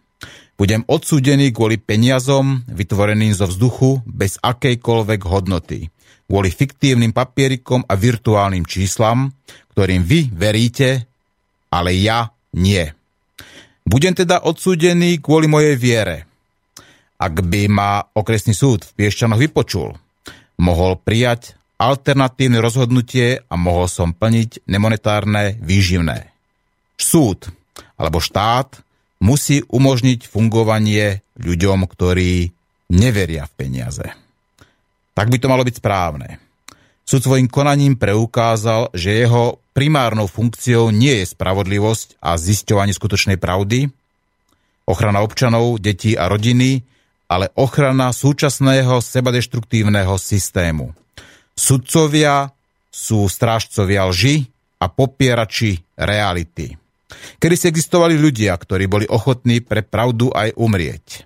[0.59, 5.87] Budem odsúdený kvôli peniazom vytvoreným zo vzduchu bez akejkoľvek hodnoty.
[6.27, 9.31] Kvôli fiktívnym papierikom a virtuálnym číslam,
[9.73, 11.07] ktorým vy veríte,
[11.71, 12.91] ale ja nie.
[13.87, 16.27] Budem teda odsúdený kvôli mojej viere.
[17.23, 19.95] Ak by ma okresný súd v Piešťanoch vypočul,
[20.59, 26.38] mohol prijať alternatívne rozhodnutie a mohol som plniť nemonetárne výživné.
[26.99, 27.49] Súd
[27.95, 28.83] alebo štát
[29.23, 32.51] musí umožniť fungovanie ľuďom, ktorí
[32.91, 34.07] neveria v peniaze.
[35.15, 36.39] Tak by to malo byť správne.
[37.09, 43.89] Súd svojim konaním preukázal, že jeho primárnou funkciou nie je spravodlivosť a zisťovanie skutočnej pravdy,
[44.85, 46.85] ochrana občanov, detí a rodiny,
[47.29, 50.93] ale ochrana súčasného sebadeštruktívneho systému.
[51.57, 52.53] Sudcovia
[52.89, 54.49] sú strážcovia lži
[54.81, 56.88] a popierači reality.
[57.41, 61.25] Kedy si existovali ľudia, ktorí boli ochotní pre pravdu aj umrieť.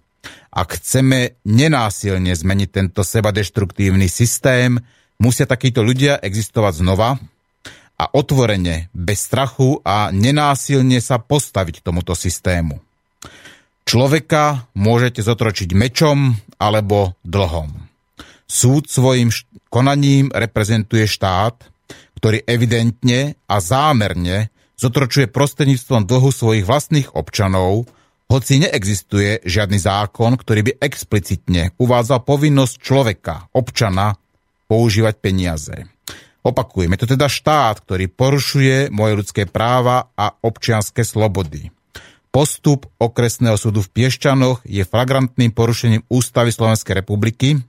[0.52, 4.78] Ak chceme nenásilne zmeniť tento sebadeštruktívny systém,
[5.16, 7.16] musia takíto ľudia existovať znova
[7.96, 12.78] a otvorene, bez strachu a nenásilne sa postaviť tomuto systému.
[13.82, 17.72] Človeka môžete zotročiť mečom alebo dlhom.
[18.46, 19.32] Súd svojim
[19.72, 21.56] konaním reprezentuje štát,
[22.20, 27.86] ktorý evidentne a zámerne zotročuje prostredníctvom dlhu svojich vlastných občanov,
[28.26, 34.18] hoci neexistuje žiadny zákon, ktorý by explicitne uvádzal povinnosť človeka, občana,
[34.66, 35.76] používať peniaze.
[36.42, 41.70] Opakujem, je to teda štát, ktorý porušuje moje ľudské práva a občianské slobody.
[42.32, 47.60] Postup okresného súdu v Piešťanoch je flagrantným porušením Ústavy Slovenskej republiky,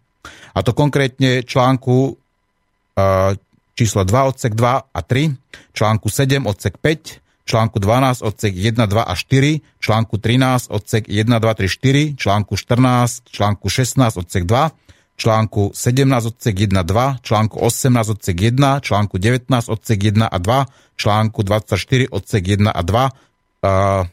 [0.55, 3.35] a to konkrétne článku uh,
[3.75, 5.33] číslo 2 odsek 2 a 3,
[5.73, 11.39] článku 7 odsek 5, článku 12 odsek 1, 2 a 4, článku 13 odsek 1,
[11.39, 14.71] 2, 3, 4, článku 14, článku 16 odsek 2,
[15.17, 20.65] článku 17 odsek 1, 2, článku 18 odsek 1, článku 19 odsek 1 a 2,
[20.95, 24.07] článku 24 odsek 1 a 2, uh,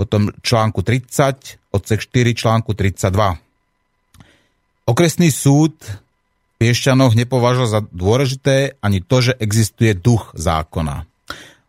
[0.00, 3.36] potom článku 30 odsek 4, článku 32.
[4.88, 5.76] Okresný súd
[6.60, 11.08] Piešťanoch nepovažoval za dôležité ani to, že existuje duch zákona.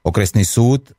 [0.04, 0.92] Okresný súd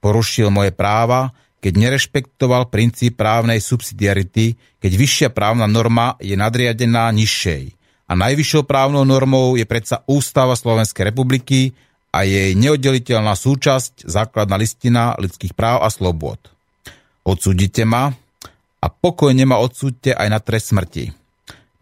[0.00, 7.76] porušil moje práva, keď nerešpektoval princíp právnej subsidiarity, keď vyššia právna norma je nadriadená nižšej.
[8.08, 11.76] A najvyššou právnou normou je predsa Ústava Slovenskej republiky
[12.16, 16.40] a jej neoddeliteľná súčasť základná listina ľudských práv a slobôd.
[17.28, 18.12] Odsúdite ma
[18.80, 21.23] a pokojne ma odsúďte aj na trest smrti.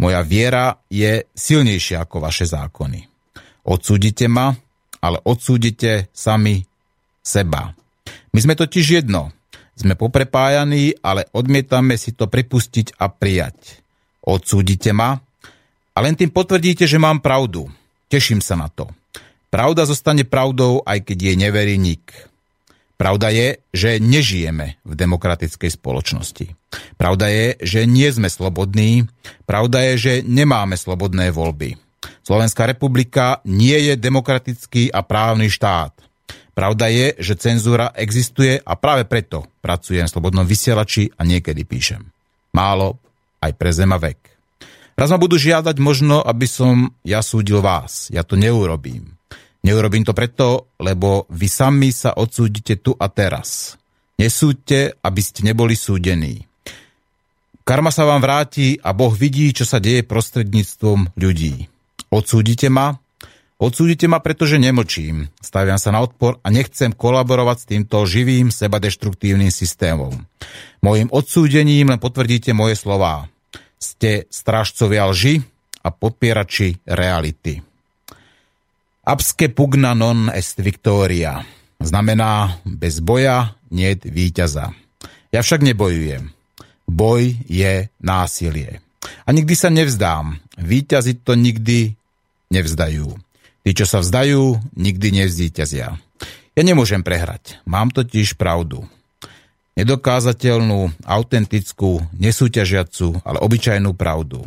[0.00, 3.00] Moja viera je silnejšia ako vaše zákony.
[3.68, 4.54] Odsúdite ma,
[5.02, 6.62] ale odsúdite sami
[7.22, 7.74] seba.
[8.32, 9.30] My sme totiž jedno.
[9.72, 13.82] Sme poprepájaní, ale odmietame si to pripustiť a prijať.
[14.22, 15.16] Odsúdite ma
[15.92, 17.68] a len tým potvrdíte, že mám pravdu.
[18.08, 18.88] Teším sa na to.
[19.52, 22.31] Pravda zostane pravdou, aj keď jej neverí nik.
[23.02, 26.54] Pravda je, že nežijeme v demokratickej spoločnosti.
[26.94, 29.10] Pravda je, že nie sme slobodní.
[29.42, 31.82] Pravda je, že nemáme slobodné voľby.
[32.22, 35.98] Slovenská republika nie je demokratický a právny štát.
[36.54, 42.06] Pravda je, že cenzúra existuje a práve preto pracujem v slobodnom vysielači a niekedy píšem.
[42.54, 43.02] Málo
[43.42, 44.30] aj pre zema vek.
[44.94, 48.14] Raz ma budú žiadať možno, aby som ja súdil vás.
[48.14, 49.18] Ja to neurobím.
[49.62, 53.78] Neurobím to preto, lebo vy sami sa odsúdite tu a teraz.
[54.18, 56.46] Nesúďte, aby ste neboli súdení.
[57.62, 61.70] Karma sa vám vráti a Boh vidí, čo sa deje prostredníctvom ľudí.
[62.10, 62.98] Odsúdite ma?
[63.62, 65.30] Odsúdite ma, pretože nemlčím.
[65.38, 70.26] Staviam sa na odpor a nechcem kolaborovať s týmto živým, sebadeštruktívnym systémom.
[70.82, 73.30] Mojím odsúdením len potvrdíte moje slová.
[73.78, 75.46] Ste strážcovia lži
[75.86, 77.71] a popierači reality.
[79.02, 81.42] Abske pugna non est victoria.
[81.82, 84.70] Znamená, bez boja nie víťaza.
[85.34, 86.30] Ja však nebojujem.
[86.86, 88.78] Boj je násilie.
[89.26, 90.38] A nikdy sa nevzdám.
[90.54, 91.98] Výťazi to nikdy
[92.54, 93.10] nevzdajú.
[93.66, 95.98] Tí, čo sa vzdajú, nikdy nevzdíťazia.
[96.54, 97.58] Ja nemôžem prehrať.
[97.66, 98.86] Mám totiž pravdu.
[99.74, 104.46] Nedokázateľnú, autentickú, nesúťažiacu, ale obyčajnú pravdu.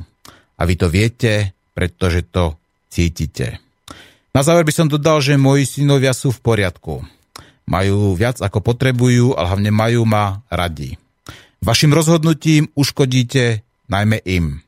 [0.56, 2.56] A vy to viete, pretože to
[2.88, 3.64] cítite.
[4.36, 7.08] Na záver by som dodal, že moji synovia sú v poriadku.
[7.72, 11.00] Majú viac ako potrebujú, ale hlavne majú ma radi.
[11.64, 14.60] Vašim rozhodnutím uškodíte najmä im.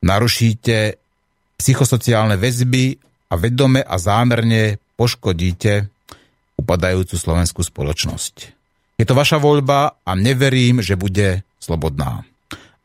[0.00, 0.96] Narušíte
[1.60, 2.96] psychosociálne väzby
[3.28, 5.84] a vedome a zámerne poškodíte
[6.56, 8.34] upadajúcu slovenskú spoločnosť.
[8.96, 12.24] Je to vaša voľba a neverím, že bude slobodná.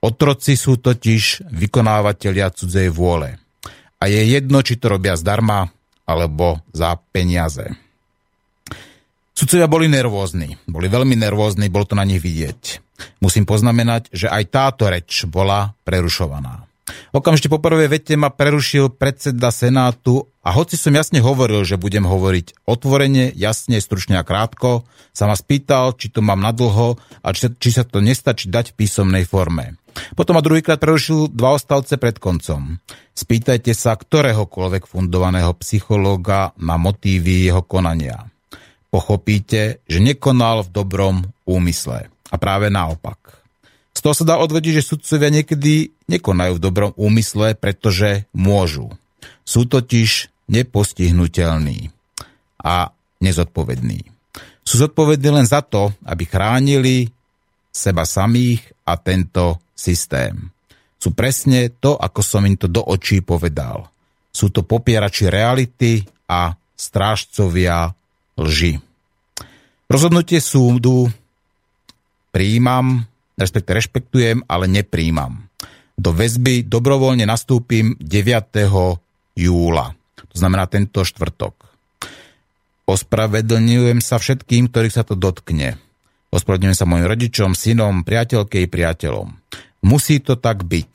[0.03, 3.39] Otroci sú totiž vykonávateľia cudzej vôle.
[3.99, 5.78] A je jedno, či to robia zdarma
[6.09, 7.77] alebo za peniaze.
[9.37, 12.81] Sudcovia boli nervózni, boli veľmi nervózni, bolo to na nich vidieť.
[13.23, 16.68] Musím poznamenať, že aj táto reč bola prerušovaná.
[17.11, 22.05] Okamžite po prvej vete ma prerušil predseda Senátu a hoci som jasne hovoril, že budem
[22.05, 27.51] hovoriť otvorene, jasne, stručne a krátko, sa ma spýtal, či to mám nadlho a či,
[27.59, 29.77] či sa to nestačí dať v písomnej forme.
[30.15, 32.77] Potom ma druhýkrát prerušil dva ostavce pred koncom.
[33.13, 38.29] Spýtajte sa ktoréhokoľvek fundovaného psychológa na motívy jeho konania.
[38.89, 41.15] Pochopíte, že nekonal v dobrom
[41.45, 42.09] úmysle.
[42.29, 43.38] A práve naopak.
[43.99, 48.95] Z toho sa dá odvediť, že sudcovia niekedy nekonajú v dobrom úmysle, pretože môžu.
[49.43, 51.91] Sú totiž nepostihnutelní
[52.63, 54.07] a nezodpovední.
[54.63, 57.11] Sú zodpovední len za to, aby chránili
[57.75, 60.47] seba samých a tento systém.
[60.95, 63.91] Sú presne to, ako som im to do očí povedal.
[64.31, 67.91] Sú to popierači reality a strážcovia
[68.39, 68.79] lži.
[69.91, 71.11] Rozhodnutie súdu
[72.31, 73.03] príjmam
[73.39, 75.47] respektive rešpektujem, ale nepríjmam.
[75.95, 78.55] Do väzby dobrovoľne nastúpim 9.
[79.35, 81.55] júla, to znamená tento štvrtok.
[82.89, 85.77] Ospravedlňujem sa všetkým, ktorých sa to dotkne.
[86.29, 89.33] Ospravedlňujem sa mojim rodičom, synom, priateľke i priateľom.
[89.85, 90.93] Musí to tak byť.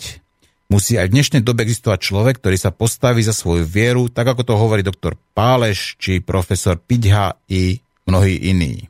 [0.73, 4.43] Musí aj v dnešnej dobe existovať človek, ktorý sa postaví za svoju vieru, tak ako
[4.43, 7.79] to hovorí doktor Páleš či profesor Piďha i
[8.09, 8.89] mnohí iní.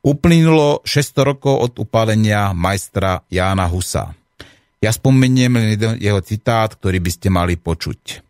[0.00, 4.16] Uplynulo 600 rokov od upálenia majstra Jána Husa.
[4.80, 8.24] Ja spomeniem len jeho citát, ktorý by ste mali počuť.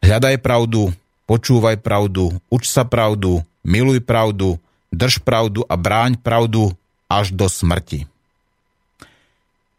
[0.00, 0.88] Hľadaj pravdu,
[1.28, 4.56] počúvaj pravdu, uč sa pravdu, miluj pravdu,
[4.88, 6.72] drž pravdu a bráň pravdu
[7.12, 8.08] až do smrti.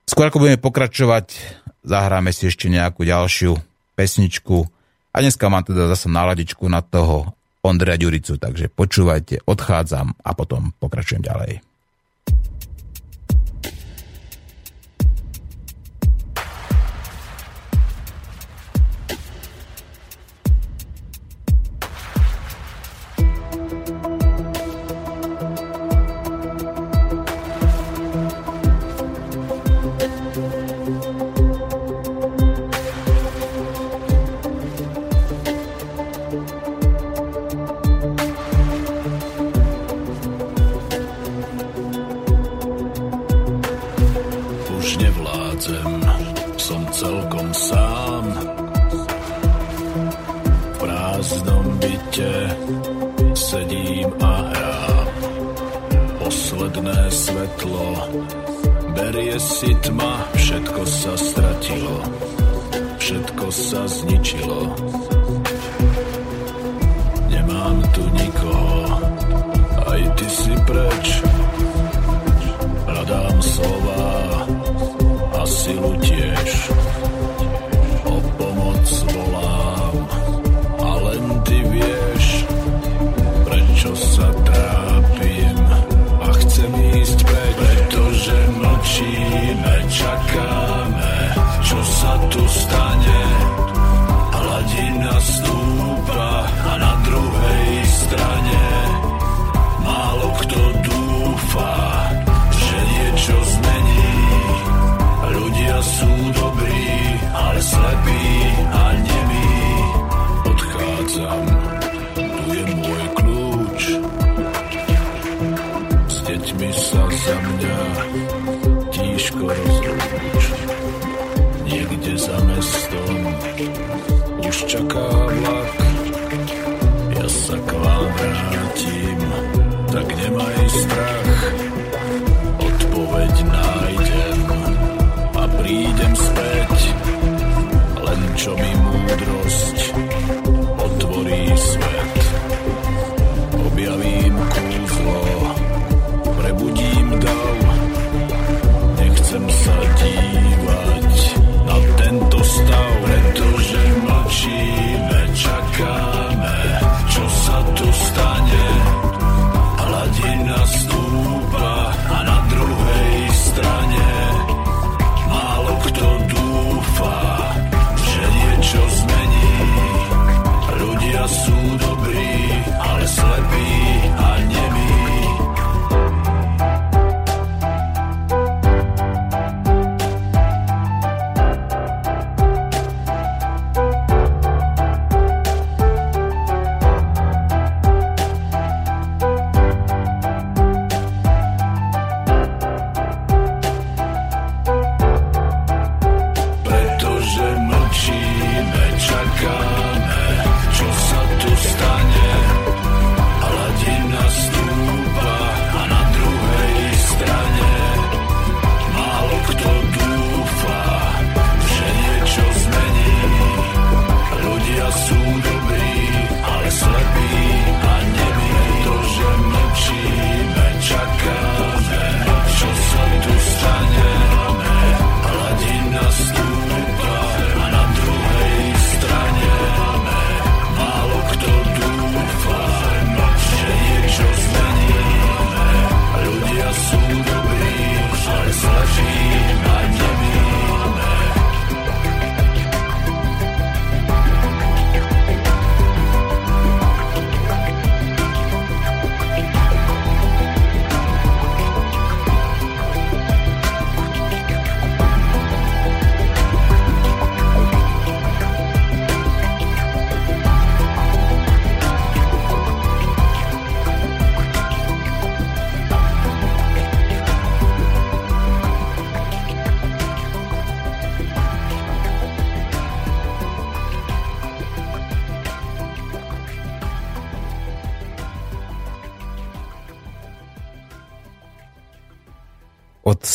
[0.06, 1.34] Skôr ako budeme pokračovať,
[1.82, 3.58] zahráme si ešte nejakú ďalšiu
[3.98, 4.70] pesničku.
[5.10, 7.34] A dneska mám teda zase náladičku na toho
[7.64, 11.73] Ondreja Ďuricu, takže počúvajte, odchádzam a potom pokračujem ďalej.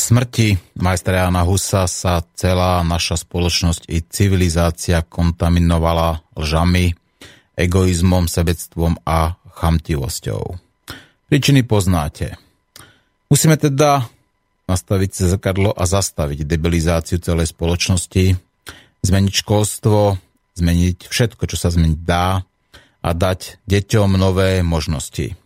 [0.09, 6.97] Smrti majstra Jana Husa sa celá naša spoločnosť i civilizácia kontaminovala lžami,
[7.53, 10.57] egoizmom, sebectvom a chamtivosťou.
[11.29, 12.41] Príčiny poznáte.
[13.29, 14.09] Musíme teda
[14.65, 18.33] nastaviť sa zrkadlo a zastaviť debilizáciu celej spoločnosti,
[19.05, 20.17] zmeniť školstvo,
[20.57, 22.41] zmeniť všetko, čo sa zmeniť dá
[23.05, 25.37] a dať deťom nové možnosti.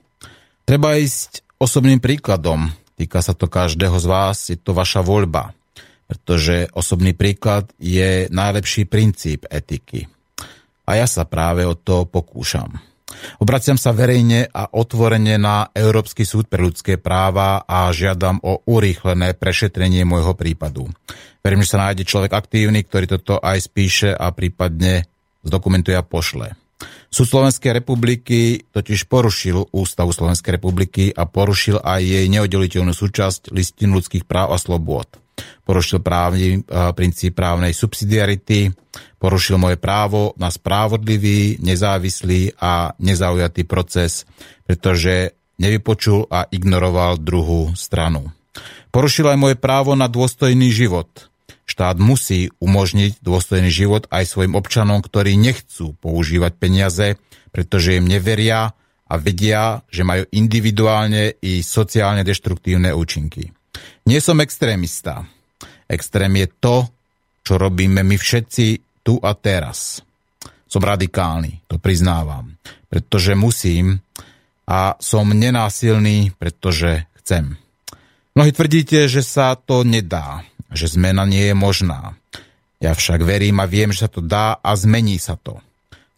[0.62, 2.70] Treba ísť osobným príkladom,
[3.02, 5.50] Týka sa to každého z vás, je to vaša voľba,
[6.06, 10.06] pretože osobný príklad je najlepší princíp etiky.
[10.86, 12.78] A ja sa práve o to pokúšam.
[13.42, 19.34] Obraciam sa verejne a otvorene na Európsky súd pre ľudské práva a žiadam o urýchlené
[19.34, 20.86] prešetrenie môjho prípadu.
[21.42, 25.10] Verím, že sa nájde človek aktívny, ktorý toto aj spíše a prípadne
[25.42, 26.54] zdokumentuje a pošle.
[27.12, 33.92] Súd Slovenskej republiky totiž porušil Ústavu Slovenskej republiky a porušil aj jej neoddeliteľnú súčasť listin
[33.92, 35.20] ľudských práv a slobôd.
[35.68, 36.64] Porušil právny,
[36.96, 38.72] princíp právnej subsidiarity,
[39.20, 44.24] porušil moje právo na spravodlivý, nezávislý a nezaujatý proces,
[44.64, 48.32] pretože nevypočul a ignoroval druhú stranu.
[48.88, 51.12] Porušil aj moje právo na dôstojný život–
[51.72, 57.16] Štát musí umožniť dôstojný život aj svojim občanom, ktorí nechcú používať peniaze,
[57.48, 58.76] pretože im neveria
[59.08, 63.56] a vedia, že majú individuálne i sociálne deštruktívne účinky.
[64.04, 65.24] Nie som extrémista.
[65.88, 66.76] Extrém je to,
[67.40, 70.04] čo robíme my všetci tu a teraz.
[70.68, 72.52] Som radikálny, to priznávam,
[72.92, 74.04] pretože musím
[74.68, 77.56] a som nenásilný, pretože chcem.
[78.36, 82.16] Mnohí tvrdíte, že sa to nedá, že zmena nie je možná.
[82.82, 85.62] Ja však verím a viem, že sa to dá a zmení sa to.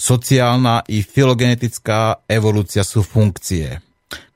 [0.01, 3.79] Sociálna i filogenetická evolúcia sú funkcie,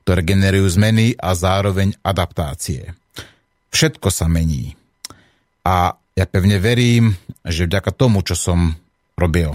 [0.05, 2.93] ktoré generujú zmeny a zároveň adaptácie.
[3.69, 4.73] Všetko sa mení.
[5.65, 7.13] A ja pevne verím,
[7.45, 8.73] že vďaka tomu, čo som
[9.19, 9.53] robil,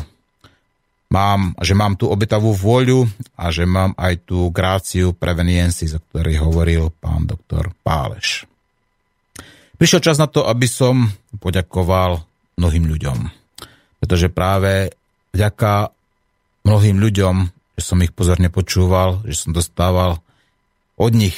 [1.11, 3.07] mám, že mám tú obetavú vôľu
[3.39, 8.47] a že mám aj tú gráciu preveniency, o ktorej hovoril pán doktor Páleš.
[9.75, 11.11] Prišiel čas na to, aby som
[11.43, 12.23] poďakoval
[12.59, 13.19] mnohým ľuďom.
[13.99, 14.95] Pretože práve
[15.35, 15.91] vďaka
[16.63, 17.35] mnohým ľuďom,
[17.75, 20.23] že som ich pozorne počúval, že som dostával
[20.95, 21.37] od nich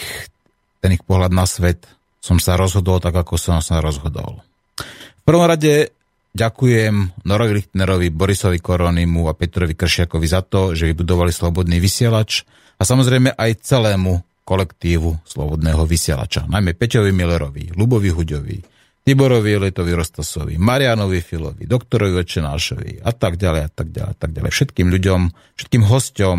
[0.84, 1.88] ten ich pohľad na svet,
[2.20, 4.44] som sa rozhodol tak, ako som sa rozhodol.
[4.76, 5.96] V prvom rade
[6.36, 12.44] ďakujem Norovi Lichtnerovi, Borisovi Koronimu a Petrovi Kršiakovi za to, že vybudovali slobodný vysielač
[12.76, 16.46] a samozrejme aj celému kolektívu Slobodného vysielača.
[16.46, 18.58] Najmä Peťovi Millerovi, Lubovi Huďovi,
[19.02, 24.30] Tiborovi Letovi Rostasovi, Marianovi Filovi, doktorovi Večenášovi a tak ďalej a tak ďalej a tak
[24.30, 24.50] ďalej.
[24.54, 25.20] Všetkým ľuďom,
[25.58, 26.38] všetkým hosťom,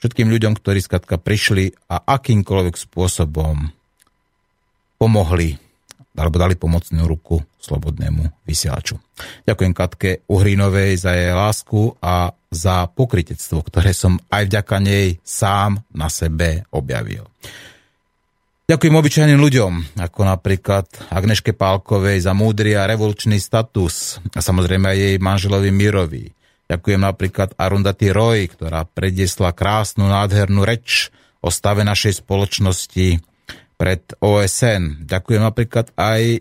[0.00, 3.68] všetkým ľuďom, ktorí skratka prišli a akýmkoľvek spôsobom
[5.00, 5.56] pomohli
[6.12, 9.00] alebo dali pomocnú ruku slobodnému vysielaču.
[9.48, 15.80] Ďakujem Katke Uhrinovej za jej lásku a za pokritectvo, ktoré som aj vďaka nej sám
[15.96, 17.31] na sebe objavil.
[18.72, 24.96] Ďakujem obyčajným ľuďom, ako napríklad Agneške Pálkovej za múdry a revolučný status a samozrejme aj
[24.96, 26.32] jej manželovi Mirovi.
[26.72, 31.12] Ďakujem napríklad Arundati Roy, ktorá prediesla krásnu, nádhernú reč
[31.44, 33.20] o stave našej spoločnosti
[33.76, 35.04] pred OSN.
[35.04, 36.40] Ďakujem napríklad aj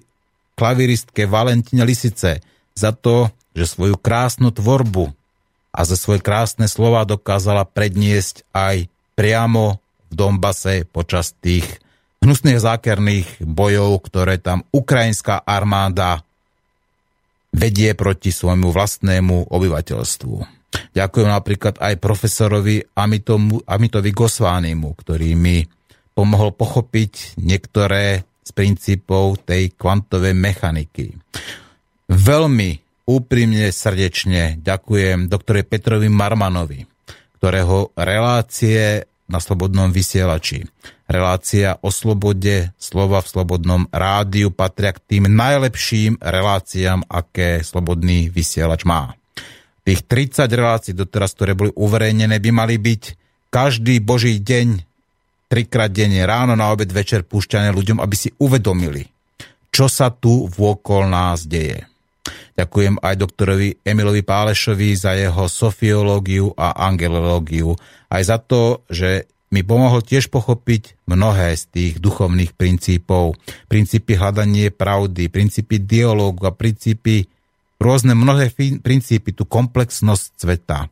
[0.55, 2.39] klaviristke Valentine Lisice
[2.71, 5.11] za to, že svoju krásnu tvorbu
[5.75, 8.87] a za svoje krásne slova dokázala predniesť aj
[9.19, 11.67] priamo v Dombase počas tých
[12.21, 16.21] hnusných zákerných bojov, ktoré tam ukrajinská armáda
[17.51, 20.35] vedie proti svojmu vlastnému obyvateľstvu.
[20.95, 25.67] Ďakujem napríklad aj profesorovi Amitomu, Amitovi Gosvánimu, ktorý mi
[26.15, 31.11] pomohol pochopiť niektoré z princípov tej kvantovej mechaniky.
[32.07, 36.87] Veľmi úprimne, srdečne ďakujem doktore Petrovi Marmanovi,
[37.39, 40.67] ktorého relácie na Slobodnom vysielači,
[41.11, 48.87] relácia o slobode slova v Slobodnom rádiu patria k tým najlepším reláciám, aké Slobodný vysielač
[48.87, 49.13] má.
[49.83, 53.03] Tých 30 relácií doteraz, ktoré boli uverejnené, by mali byť
[53.51, 54.87] každý boží deň
[55.51, 59.11] trikrát denne, ráno, na obed, večer púšťané ľuďom, aby si uvedomili,
[59.67, 61.83] čo sa tu vôkol nás deje.
[62.55, 67.75] Ďakujem aj doktorovi Emilovi Pálešovi za jeho sofiológiu a angelológiu,
[68.07, 73.35] aj za to, že mi pomohol tiež pochopiť mnohé z tých duchovných princípov.
[73.67, 77.27] Princípy hľadanie pravdy, princípy dialógu a princípy,
[77.77, 80.87] rôzne mnohé princípy, tú komplexnosť sveta.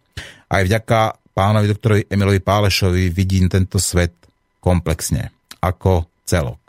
[0.51, 4.11] Aj vďaka pánovi doktorovi Emilovi Pálešovi vidím tento svet
[4.59, 5.31] komplexne,
[5.63, 6.59] ako celok.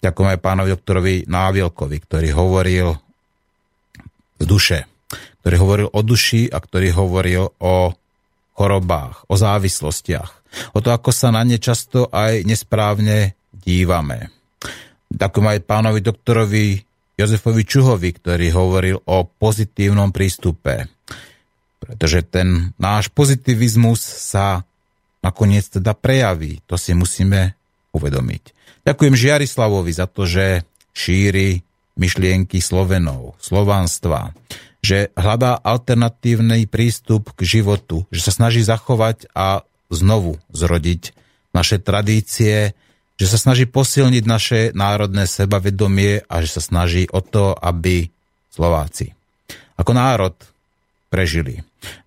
[0.00, 2.88] Ďakujem aj pánovi doktorovi Návielkovi, ktorý hovoril
[4.40, 4.78] z duše,
[5.44, 7.92] ktorý hovoril o duši a ktorý hovoril o
[8.56, 10.30] chorobách, o závislostiach,
[10.72, 14.30] o to, ako sa na ne často aj nesprávne dívame.
[15.10, 16.66] Ďakujem aj pánovi doktorovi
[17.16, 20.92] Jozefovi Čuhovi, ktorý hovoril o pozitívnom prístupe.
[21.80, 24.66] Pretože ten náš pozitivizmus sa
[25.24, 26.60] nakoniec teda prejaví.
[26.68, 27.56] To si musíme
[27.96, 28.42] uvedomiť.
[28.84, 31.64] Ďakujem Žiarislavovi za to, že šíri
[31.96, 34.36] myšlienky Slovenov, slovanstva,
[34.84, 41.14] že hľadá alternatívny prístup k životu, že sa snaží zachovať a znovu zrodiť
[41.54, 42.76] naše tradície,
[43.16, 48.12] že sa snaží posilniť naše národné sebavedomie a že sa snaží o to, aby
[48.52, 49.16] Slováci
[49.76, 50.34] ako národ
[51.12, 51.60] prežili.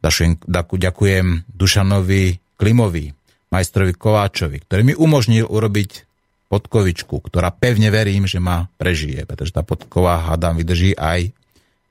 [0.04, 2.24] Ďakujem Dušanovi
[2.60, 3.06] Klimovi,
[3.54, 6.10] majstrovi Kováčovi, ktorý mi umožnil urobiť
[6.50, 11.30] podkovičku, ktorá pevne verím, že ma prežije, pretože tá podkova, hádam, vydrží aj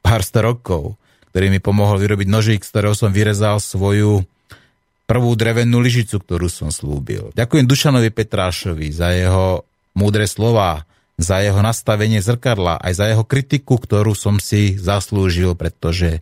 [0.03, 0.83] pár sto rokov,
[1.31, 4.27] ktorý mi pomohol vyrobiť nožík, z ktorého som vyrezal svoju
[5.09, 7.33] prvú drevenú lyžicu, ktorú som slúbil.
[7.33, 9.65] Ďakujem Dušanovi Petrášovi za jeho
[9.97, 10.85] múdre slova,
[11.17, 16.21] za jeho nastavenie zrkadla, aj za jeho kritiku, ktorú som si zaslúžil, pretože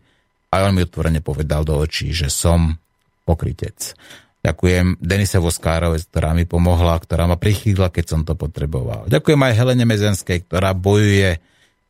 [0.55, 2.79] aj on mi otvorene povedal do očí, že som
[3.27, 3.99] pokrytec.
[4.47, 9.11] Ďakujem Denise Voskárovej, ktorá mi pomohla, ktorá ma prichýdla, keď som to potreboval.
[9.11, 11.43] Ďakujem aj Helene Mezenskej, ktorá bojuje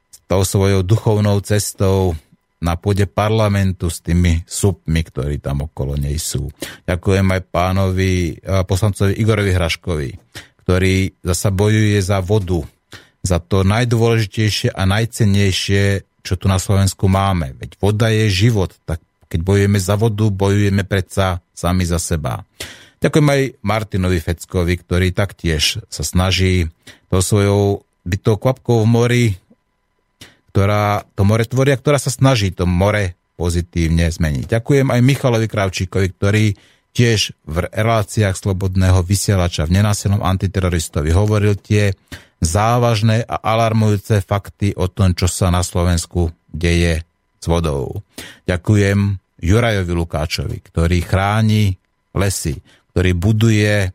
[0.09, 2.17] s tou svojou duchovnou cestou
[2.61, 6.49] na pôde parlamentu s tými supmi, ktorí tam okolo nej sú.
[6.89, 10.11] Ďakujem aj pánovi eh, poslancovi Igorovi Hraškovi,
[10.65, 12.65] ktorý zasa bojuje za vodu,
[13.21, 15.83] za to najdôležitejšie a najcennejšie,
[16.27, 17.55] čo tu na Slovensku máme.
[17.59, 22.47] Veď voda je život, tak keď bojujeme za vodu, bojujeme predsa sami za seba.
[23.03, 26.73] Ďakujem aj Martinovi Feckovi, ktorý taktiež sa snaží
[27.13, 29.25] to svojou bytou kvapkou v mori
[30.57, 34.49] ktorá to more tvoria, ktorá sa snaží to more pozitívne zmeniť.
[34.49, 36.57] Ďakujem aj Michalovi Kravčíkovi, ktorý
[36.97, 41.93] tiež v reláciách Slobodného vysielača v nenásilnom antiteroristovi hovoril tie
[42.41, 47.05] závažné a alarmujúce fakty o tom, čo sa na Slovensku deje
[47.37, 48.01] s vodou.
[48.49, 51.77] Ďakujem Jurajovi Lukáčovi, ktorý chráni
[52.17, 52.57] lesy,
[52.97, 53.93] ktorý buduje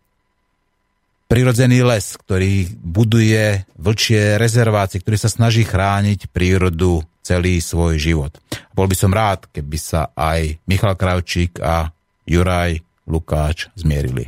[1.32, 8.36] prirodzený les, ktorý buduje vlčie rezervácie, ktorý sa snaží chrániť prírodu celý svoj život.
[8.75, 11.95] Bol by som rád, keby sa aj Michal Kravčík a
[12.27, 14.27] Juraj Lukáč zmierili.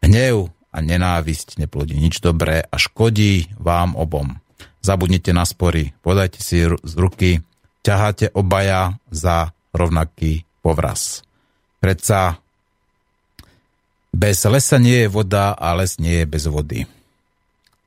[0.00, 4.40] Hnev a nenávisť neplodí nič dobré a škodí vám obom.
[4.80, 7.44] Zabudnite na spory, podajte si z ruky,
[7.84, 11.20] ťaháte obaja za rovnaký povraz.
[11.84, 12.40] Predsa
[14.10, 16.86] bez lesa nie je voda a les nie je bez vody.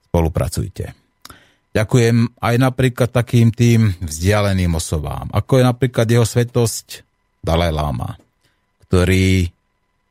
[0.09, 0.95] Spolupracujte.
[1.73, 7.01] Ďakujem aj napríklad takým tým vzdialeným osobám, ako je napríklad jeho svetosť
[7.41, 8.13] Dalaj Lama,
[8.85, 9.49] ktorý,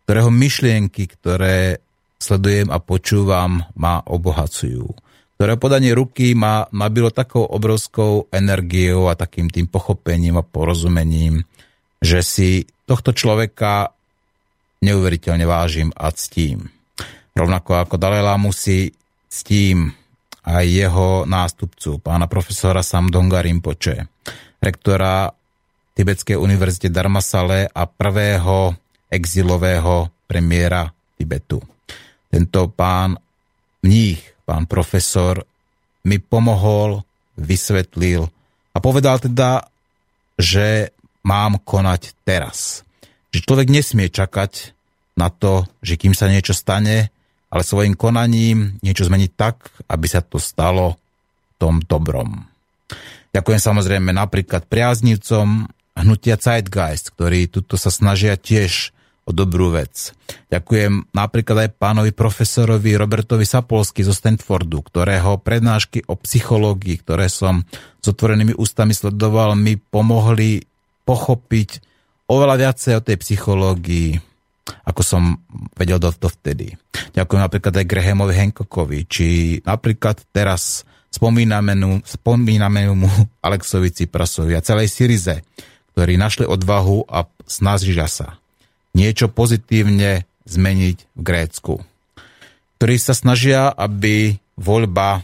[0.04, 1.78] ktorého myšlienky, ktoré
[2.18, 4.90] sledujem a počúvam, ma obohacujú.
[5.38, 11.46] Ktoré podanie ruky ma nabilo takou obrovskou energiou a takým tým pochopením a porozumením,
[12.02, 12.50] že si
[12.86, 13.94] tohto človeka
[14.82, 16.68] neuveriteľne vážim a ctím.
[17.32, 18.92] Rovnako ako Dalajlámu si
[19.30, 19.94] ctím
[20.42, 24.10] aj jeho nástupcu, pána profesora Samdonga Rinpoche,
[24.58, 25.30] rektora
[25.94, 28.74] Tibetskej univerzite Darmasale a prvého
[29.06, 31.62] exilového premiéra Tibetu.
[32.32, 33.16] Tento pán
[33.84, 35.44] mních, pán profesor,
[36.02, 37.04] mi pomohol,
[37.38, 38.26] vysvetlil
[38.74, 39.68] a povedal teda,
[40.34, 40.90] že
[41.22, 42.82] mám konať teraz
[43.32, 44.76] že človek nesmie čakať
[45.16, 47.08] na to, že kým sa niečo stane,
[47.52, 50.96] ale svojim konaním niečo zmeniť tak, aby sa to stalo
[51.60, 52.48] tom dobrom.
[53.32, 58.90] Ďakujem samozrejme napríklad priaznivcom hnutia Zeitgeist, ktorí tuto sa snažia tiež
[59.22, 60.10] o dobrú vec.
[60.50, 67.62] Ďakujem napríklad aj pánovi profesorovi Robertovi Sapolsky zo Stanfordu, ktorého prednášky o psychológii, ktoré som
[68.02, 70.66] s otvorenými ústami sledoval, mi pomohli
[71.06, 71.91] pochopiť
[72.30, 74.18] oveľa viacej o tej psychológii,
[74.86, 75.22] ako som
[75.74, 76.74] vedel do, vtedy.
[77.12, 79.26] Ďakujem napríklad aj Grahamovi Hancockovi, či
[79.66, 83.10] napríklad teraz spomíname, spomíname mu
[83.46, 85.42] Alexovi Ciprasovi a celej Syrize,
[85.92, 88.40] ktorí našli odvahu a snažia sa
[88.96, 91.74] niečo pozitívne zmeniť v Grécku.
[92.80, 95.22] Ktorí sa snažia, aby voľba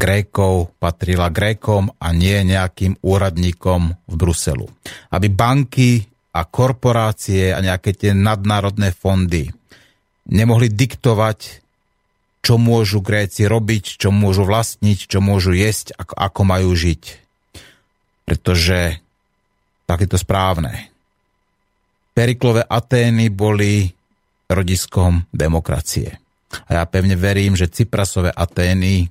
[0.00, 4.64] Grékov patrila Grékom a nie nejakým úradníkom v Bruselu.
[5.12, 9.52] Aby banky a korporácie a nejaké tie nadnárodné fondy
[10.24, 11.60] nemohli diktovať
[12.40, 17.02] čo môžu Gréci robiť, čo môžu vlastniť, čo môžu jesť, ako, ako majú žiť.
[18.24, 18.96] Pretože
[19.84, 20.88] tak je to správne.
[22.16, 23.92] Periklové Atény boli
[24.48, 26.16] rodiskom demokracie.
[26.66, 29.06] A ja pevne verím, že Cyprasové Atény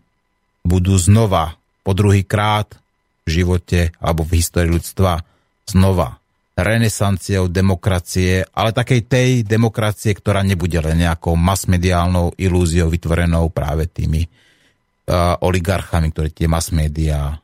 [0.69, 2.77] budú znova, po druhý krát
[3.25, 5.25] v živote alebo v histórii ľudstva,
[5.65, 6.21] znova
[6.59, 14.27] renesanciou demokracie, ale takej tej demokracie, ktorá nebude len nejakou masmediálnou ilúziou vytvorenou práve tými
[14.27, 17.39] uh, oligarchami, ktorí tie masmédiá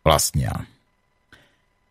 [0.00, 0.64] vlastnia.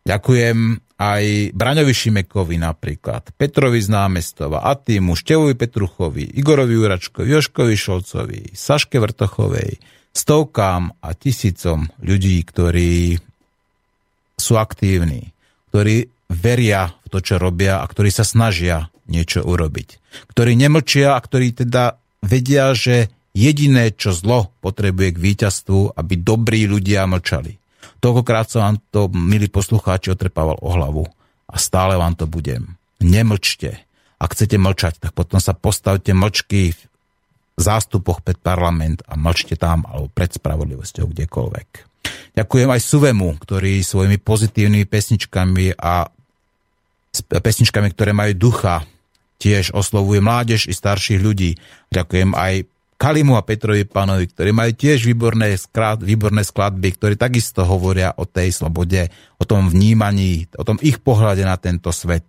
[0.03, 1.23] Ďakujem aj
[1.55, 9.79] Braňovi Šimekovi napríklad, Petrovi z námestova, Atimu, Števovi Petruchovi, Igorovi Juračkovi, Joškovi Šolcovi, Saške Vrtochovej,
[10.13, 13.17] stovkám a tisícom ľudí, ktorí
[14.37, 15.33] sú aktívni,
[15.73, 19.99] ktorí veria v to, čo robia a ktorí sa snažia niečo urobiť.
[20.31, 26.69] Ktorí nemlčia a ktorí teda vedia, že jediné, čo zlo potrebuje k víťazstvu, aby dobrí
[26.69, 27.57] ľudia mlčali.
[27.99, 31.05] Toľkokrát som vám to, milí poslucháči, otrepával o hlavu
[31.49, 32.77] a stále vám to budem.
[33.01, 33.83] Nemlčte.
[34.21, 36.71] Ak chcete mlčať, tak potom sa postavte mlčky
[37.57, 41.69] zástupoch pred parlament a mlčte tam alebo pred spravodlivosťou kdekoľvek.
[42.33, 46.09] Ďakujem aj Suvemu, ktorý svojimi pozitívnymi pesničkami a
[47.29, 48.81] pesničkami, ktoré majú ducha.
[49.37, 51.53] Tiež oslovuje mládež i starších ľudí.
[51.93, 52.65] Ďakujem aj
[52.97, 58.23] Kalimu a Petrovi Panovi, ktorí majú tiež výborné, sklad, výborné skladby, ktorí takisto hovoria o
[58.23, 62.23] tej slobode, o tom vnímaní, o tom ich pohľade na tento svet.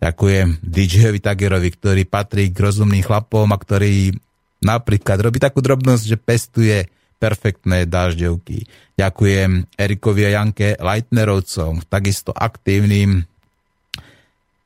[0.00, 4.16] Ďakujem DJovi Tagerovi, ktorý patrí k rozumným chlapom a ktorý
[4.62, 6.76] napríklad robí takú drobnosť, že pestuje
[7.16, 8.68] perfektné dážďovky.
[8.96, 13.24] Ďakujem Erikovi a Janke Leitnerovcom, takisto aktívnym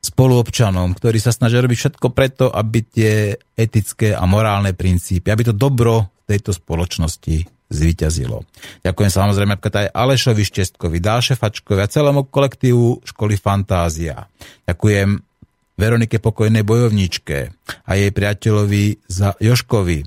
[0.00, 5.54] spoluobčanom, ktorí sa snažia robiť všetko preto, aby tie etické a morálne princípy, aby to
[5.54, 8.42] dobro v tejto spoločnosti zvíťazilo.
[8.82, 14.26] Ďakujem samozrejme aj Alešovi Štestkovi, Dáše Fačkovi a celému kolektívu školy Fantázia.
[14.66, 15.29] Ďakujem
[15.80, 17.38] Veronike Pokojnej bojovničke
[17.88, 19.08] a jej priateľovi
[19.40, 19.98] Joškovi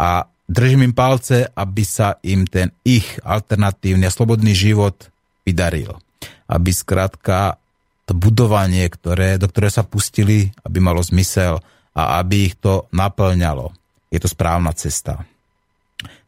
[0.00, 5.12] a držím im palce, aby sa im ten ich alternatívny a slobodný život
[5.44, 6.00] vydaril.
[6.48, 7.60] Aby skrátka
[8.08, 11.60] to budovanie, ktoré, do ktoré sa pustili, aby malo zmysel
[11.92, 13.70] a aby ich to naplňalo.
[14.08, 15.28] Je to správna cesta.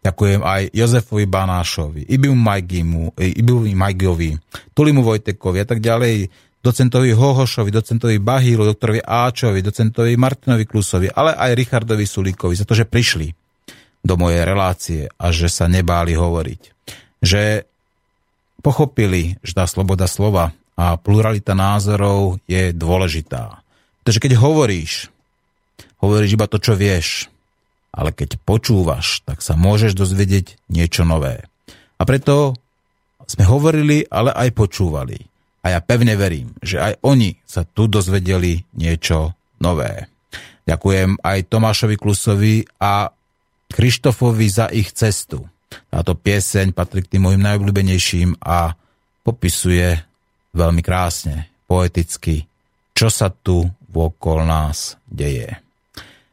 [0.04, 4.36] Ďakujem aj Jozefovi Banášovi, Ibimu Majgimu, Ibimu Majgovi,
[4.76, 6.28] Tulimu Vojtekovi a tak ďalej,
[6.64, 12.72] docentovi Hohošovi, docentovi Bahílu, doktorovi Áčovi, docentovi Martinovi Klusovi, ale aj Richardovi Sulíkovi za to,
[12.72, 13.28] že prišli
[14.00, 16.60] do mojej relácie a že sa nebáli hovoriť.
[17.20, 17.68] Že
[18.64, 23.60] pochopili, že tá sloboda slova a pluralita názorov je dôležitá.
[24.00, 25.12] Pretože keď hovoríš,
[26.00, 27.28] hovoríš iba to, čo vieš,
[27.92, 31.44] ale keď počúvaš, tak sa môžeš dozvedieť niečo nové.
[32.00, 32.56] A preto
[33.28, 35.33] sme hovorili, ale aj počúvali.
[35.64, 39.32] A ja pevne verím, že aj oni sa tu dozvedeli niečo
[39.64, 40.12] nové.
[40.68, 43.08] Ďakujem aj Tomášovi Klusovi a
[43.72, 45.48] Krištofovi za ich cestu.
[45.88, 48.76] Táto pieseň patrí k tým mojim najobľúbenejším a
[49.24, 49.98] popisuje
[50.52, 52.44] veľmi krásne, poeticky,
[52.92, 55.58] čo sa tu vokol nás deje.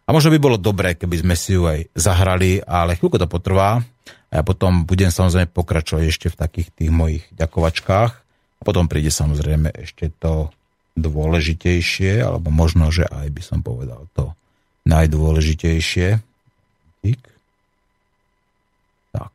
[0.06, 3.80] A možno by bolo dobré, keby sme si ju aj zahrali, ale chvíľko to potrvá
[4.28, 8.21] a ja potom budem samozrejme pokračovať ešte v takých tých mojich ďakovačkách
[8.62, 10.54] a potom príde samozrejme ešte to
[10.94, 14.38] dôležitejšie, alebo možno, že aj by som povedal to
[14.86, 16.22] najdôležitejšie.
[17.02, 17.22] Tik.
[19.18, 19.34] Tak.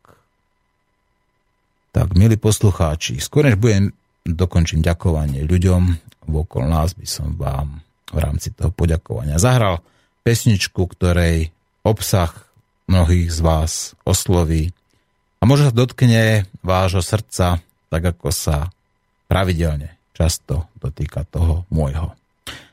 [1.90, 3.90] Tak, milí poslucháči, skôr než budem
[4.22, 5.82] dokončím ďakovanie ľuďom
[6.26, 9.82] okolo nás, by som vám v rámci toho poďakovania zahral
[10.22, 11.50] pesničku, ktorej
[11.86, 12.30] obsah
[12.86, 13.72] mnohých z vás
[14.06, 14.74] osloví
[15.38, 18.70] a možno sa dotkne vášho srdca, tak ako sa
[19.26, 22.14] pravidelne často dotýka toho môjho.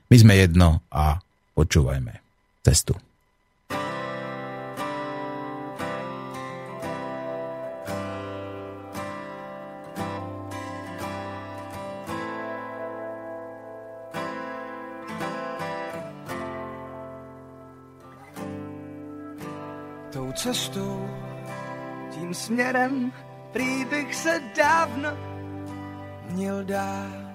[0.10, 1.20] My sme jedno a
[1.58, 2.14] počúvajme
[2.64, 2.96] cestu.
[20.34, 21.10] cestou,
[22.12, 23.12] tím směrem,
[23.52, 25.33] prý bych se dávno
[26.34, 27.34] měl dát.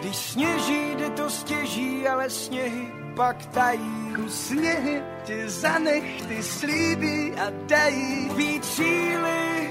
[0.00, 4.14] Když sněží, jde to stěží, ale sněhy pak tají.
[4.28, 9.70] Sněhy ti zanech, ty slíbí a dají víc síly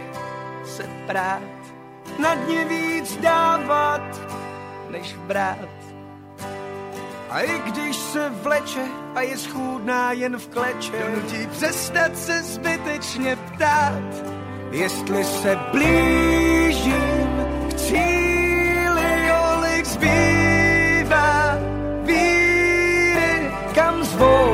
[0.66, 1.42] se prát.
[2.20, 4.22] Na dně víc dávat,
[4.90, 5.70] než brát.
[7.30, 13.36] A i když se vleče a je schůdná jen v kleče, donutí přestat se zbytečně
[13.36, 14.04] ptát,
[14.72, 17.11] jestli se blížím
[17.92, 21.60] k cíli, olik zbývá
[22.08, 24.48] víry, kam zvou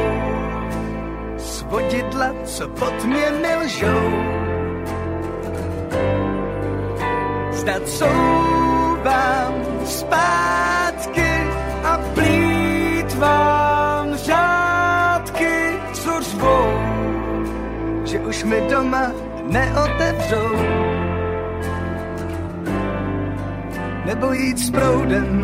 [1.37, 4.09] svodidla, co pod mě nelžou.
[7.51, 9.53] Zdat souvám
[9.85, 11.31] zpátky
[11.83, 15.53] a plítvám řádky,
[15.93, 16.67] co řvou,
[18.05, 19.11] že už mi doma
[19.45, 20.86] neotevřou.
[24.07, 25.41] Nebo jít s proudem,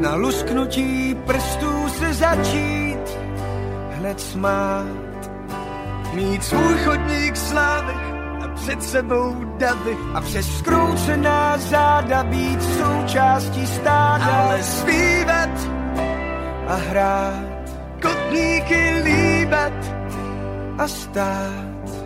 [0.00, 3.18] na lusknutí prstů se začít
[3.90, 5.30] hned smát.
[6.14, 7.94] Mít svůj chodník slávy
[8.44, 14.24] a před sebou davy a přes skroucená záda být součástí stáda.
[14.26, 15.50] Ale zpívat
[16.66, 17.70] a hrát,
[18.02, 19.72] kotníky líbat
[20.78, 22.05] a stát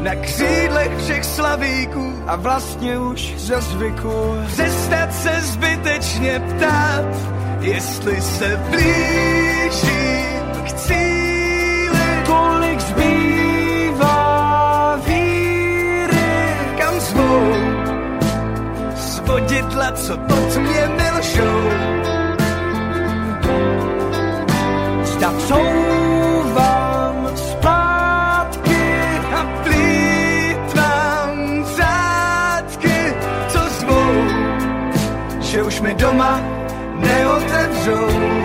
[0.00, 2.12] na křídlech všech slavíků.
[2.26, 7.04] A vlastně už za zvyku přestat se zbytečně ptát,
[7.60, 14.20] jestli se blížím k cíli, kolik zbývá
[15.06, 17.54] víry, kam zvou?
[18.96, 21.89] Svodidla, co pod mě nelžou.
[36.00, 36.40] Doma
[36.96, 38.39] neotevřou.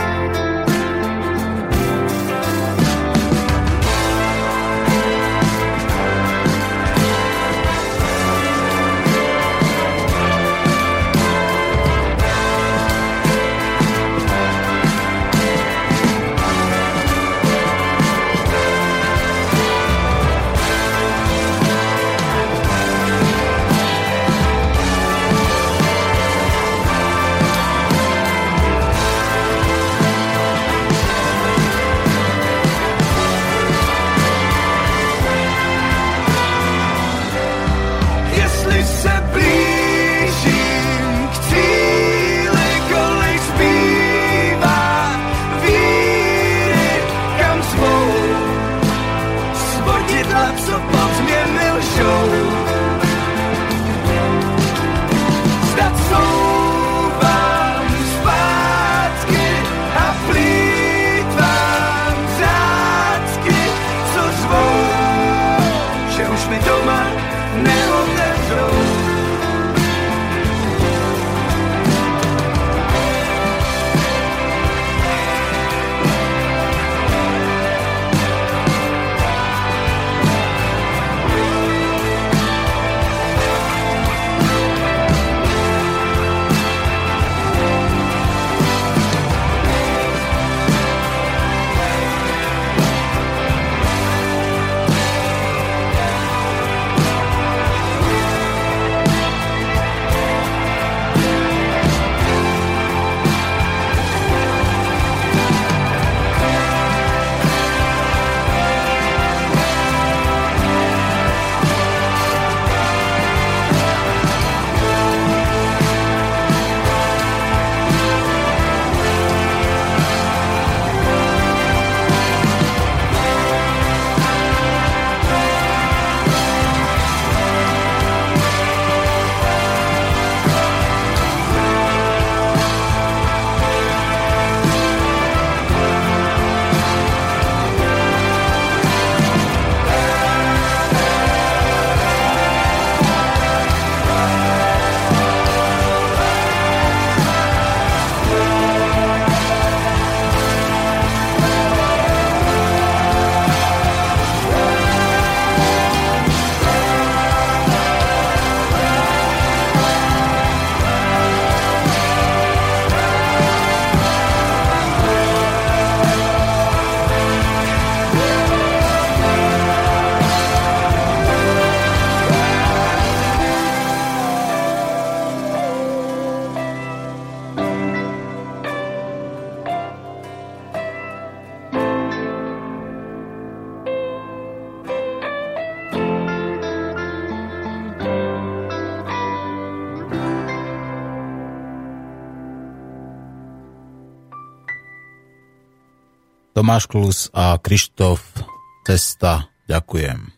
[196.66, 198.41] Tomáš Klus a Krištof
[198.82, 200.34] Cesta, ďakujem.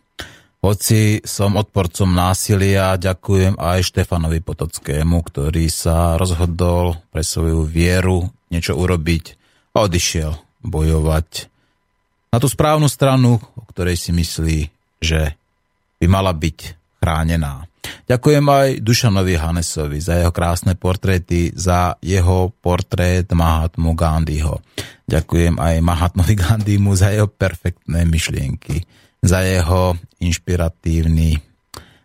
[0.59, 8.75] Hoci som odporcom násilia, ďakujem aj Štefanovi Potockému, ktorý sa rozhodol pre svoju vieru niečo
[8.75, 9.39] urobiť
[9.71, 10.35] a odišiel
[10.67, 11.47] bojovať
[12.35, 14.59] na tú správnu stranu, o ktorej si myslí,
[14.99, 15.31] že
[16.03, 16.57] by mala byť
[16.99, 17.71] chránená.
[18.03, 24.59] Ďakujem aj Dušanovi Hanesovi za jeho krásne portréty, za jeho portrét Mahatmu Gandhiho.
[25.07, 28.83] Ďakujem aj Mahatmovi Gandhimu za jeho perfektné myšlienky
[29.21, 31.41] za jeho inšpiratívny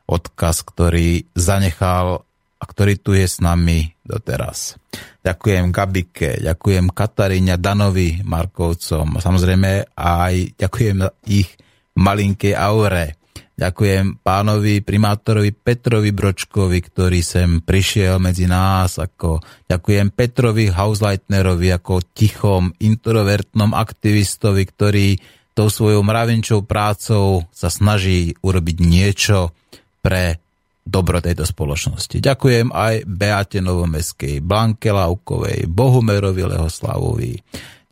[0.08, 2.24] odkaz, ktorý zanechal
[2.58, 4.78] a ktorý tu je s nami doteraz.
[5.22, 11.48] Ďakujem Gabike, ďakujem Kataríne, Danovi, Markovcom, samozrejme aj ďakujem ich
[11.96, 13.21] malinkej aure.
[13.62, 18.98] Ďakujem pánovi primátorovi Petrovi Bročkovi, ktorý sem prišiel medzi nás.
[18.98, 19.38] Ako,
[19.70, 25.08] ďakujem Petrovi Hausleitnerovi ako tichom, introvertnom aktivistovi, ktorý
[25.54, 29.54] tou svojou mravenčou prácou sa snaží urobiť niečo
[30.02, 30.42] pre
[30.82, 32.18] dobro tejto spoločnosti.
[32.18, 37.38] Ďakujem aj Beate Novomeskej, Blanke Laukovej, Bohumerovi Lehoslavovi.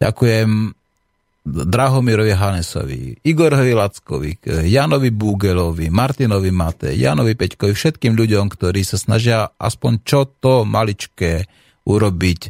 [0.03, 0.80] Ďakujem
[1.41, 4.37] Drahomirovi Hanesovi, Igorovi Lackovi,
[4.69, 11.49] Janovi Búgelovi, Martinovi Mate, Janovi Peťkovi, všetkým ľuďom, ktorí sa snažia aspoň čo to maličké
[11.89, 12.41] urobiť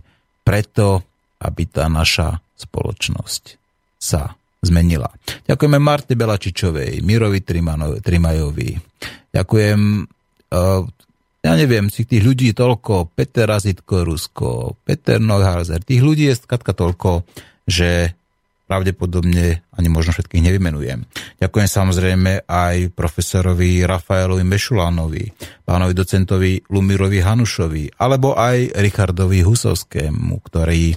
[0.42, 1.06] preto,
[1.38, 3.44] aby tá naša spoločnosť
[3.94, 5.08] sa zmenila.
[5.46, 7.40] Ďakujeme Marte Belačičovej, Mirovi
[8.02, 8.70] Trimajovi.
[9.30, 9.80] Ďakujem,
[10.50, 10.82] uh,
[11.40, 16.74] ja neviem, si tých ľudí toľko, Peter Razitko Rusko, Peter Neuhauser, tých ľudí je skatka
[16.74, 17.24] toľko,
[17.64, 18.18] že
[18.70, 21.02] pravdepodobne ani možno všetkých nevymenujem.
[21.42, 25.24] Ďakujem samozrejme aj profesorovi Rafaelovi Mešulánovi,
[25.66, 30.94] pánovi docentovi Lumirovi Hanušovi, alebo aj Richardovi Husovskému, ktorý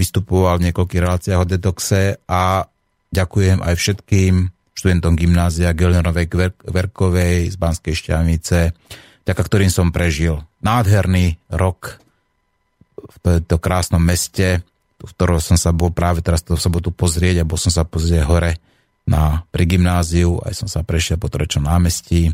[0.00, 2.64] vystupoval v niekoľkých reláciách o detoxe a
[3.12, 6.26] ďakujem aj všetkým študentom gymnázia Gelnerovej
[6.66, 8.72] Verkovej z Banskej Šťavnice,
[9.28, 12.00] ďaká ktorým som prežil nádherný rok
[12.96, 14.64] v tomto krásnom meste,
[15.02, 18.22] v ktorom som sa bol práve teraz to sobotu pozrieť a bol som sa pozrieť
[18.24, 18.52] hore
[19.02, 22.30] na, pri gymnáziu, aj som sa prešiel po Trečom námestí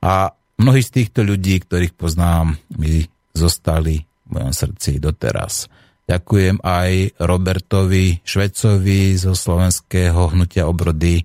[0.00, 3.04] a mnohí z týchto ľudí, ktorých poznám, mi
[3.36, 5.68] zostali v mojom srdci doteraz.
[6.08, 11.20] Ďakujem aj Robertovi Švecovi zo slovenského hnutia obrody,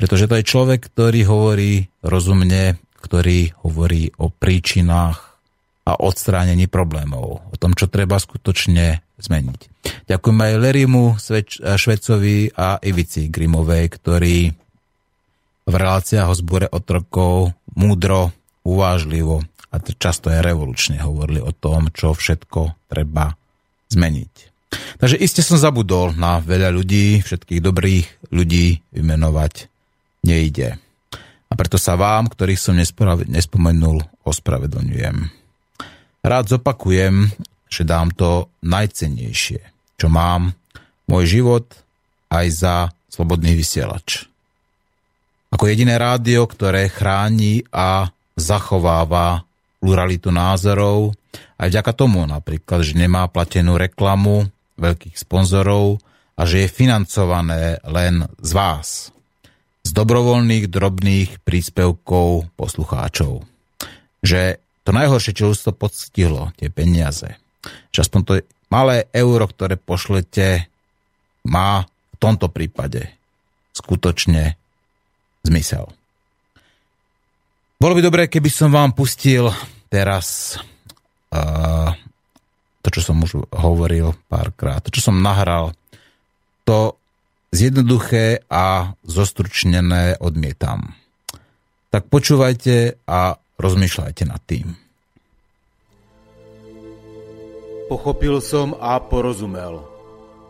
[0.00, 5.36] pretože to je človek, ktorý hovorí rozumne, ktorý hovorí o príčinách
[5.86, 9.60] a odstránení problémov, o tom, čo treba skutočne zmeniť.
[10.06, 11.04] Ďakujem aj Lerimu
[11.76, 14.36] Švecovi a Ivici Grimovej, ktorí
[15.66, 18.30] v reláciách o zbore otrokov múdro,
[18.62, 23.34] uvážlivo a často aj revolučne hovorili o tom, čo všetko treba
[23.90, 24.32] zmeniť.
[24.98, 29.70] Takže iste som zabudol na veľa ľudí, všetkých dobrých ľudí vymenovať
[30.26, 30.78] nejde.
[31.46, 32.74] A preto sa vám, ktorých som
[33.30, 35.30] nespomenul, ospravedlňujem.
[36.26, 37.30] Rád zopakujem,
[37.66, 39.60] že dám to najcennejšie,
[39.98, 40.54] čo mám,
[41.06, 41.66] môj život
[42.30, 42.74] aj za
[43.10, 44.26] slobodný vysielač.
[45.50, 49.46] Ako jediné rádio, ktoré chráni a zachováva
[49.80, 51.14] pluralitu názorov,
[51.56, 56.02] aj vďaka tomu napríklad, že nemá platenú reklamu veľkých sponzorov
[56.36, 58.88] a že je financované len z vás,
[59.80, 63.46] z dobrovoľných drobných príspevkov poslucháčov.
[64.20, 67.40] Že to najhoršie, čo už to podstihlo, tie peniaze,
[67.94, 68.32] že aspoň to
[68.68, 70.66] malé euro, ktoré pošlete,
[71.46, 73.12] má v tomto prípade
[73.76, 74.58] skutočne
[75.46, 75.86] zmysel.
[77.76, 79.52] Bolo by dobré, keby som vám pustil
[79.92, 80.56] teraz
[82.80, 85.76] to, čo som už hovoril párkrát, to, čo som nahral,
[86.64, 86.96] to
[87.52, 90.96] zjednoduché a zostručnené odmietam.
[91.92, 94.85] Tak počúvajte a rozmýšľajte nad tým.
[97.86, 99.78] Pochopil som a porozumel.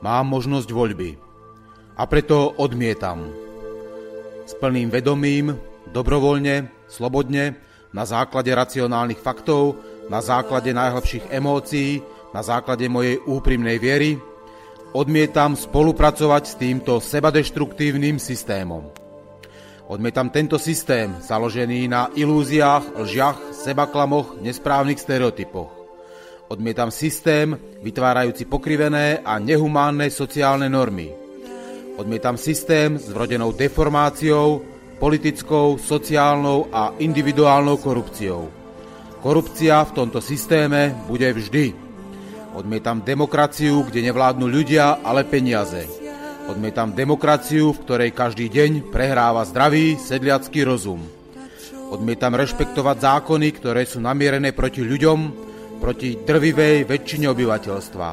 [0.00, 1.20] Mám možnosť voľby.
[1.92, 3.28] A preto odmietam.
[4.48, 5.52] S plným vedomím,
[5.92, 7.60] dobrovoľne, slobodne,
[7.92, 9.76] na základe racionálnych faktov,
[10.08, 12.00] na základe najhlbších emócií,
[12.32, 14.16] na základe mojej úprimnej viery,
[14.96, 18.88] odmietam spolupracovať s týmto sebadeštruktívnym systémom.
[19.92, 25.75] Odmietam tento systém, založený na ilúziách, lžiach, sebaklamoch, nesprávnych stereotypoch.
[26.46, 31.10] Odmietam systém, vytvárajúci pokrivené a nehumánne sociálne normy.
[31.98, 34.62] Odmietam systém s vrodenou deformáciou,
[35.02, 38.46] politickou, sociálnou a individuálnou korupciou.
[39.18, 41.74] Korupcia v tomto systéme bude vždy.
[42.54, 45.82] Odmietam demokraciu, kde nevládnu ľudia, ale peniaze.
[46.46, 51.02] Odmietam demokraciu, v ktorej každý deň prehráva zdravý sedliacký rozum.
[51.90, 55.18] Odmietam rešpektovať zákony, ktoré sú namierené proti ľuďom,
[55.78, 58.08] proti drvivej väčšine obyvateľstva.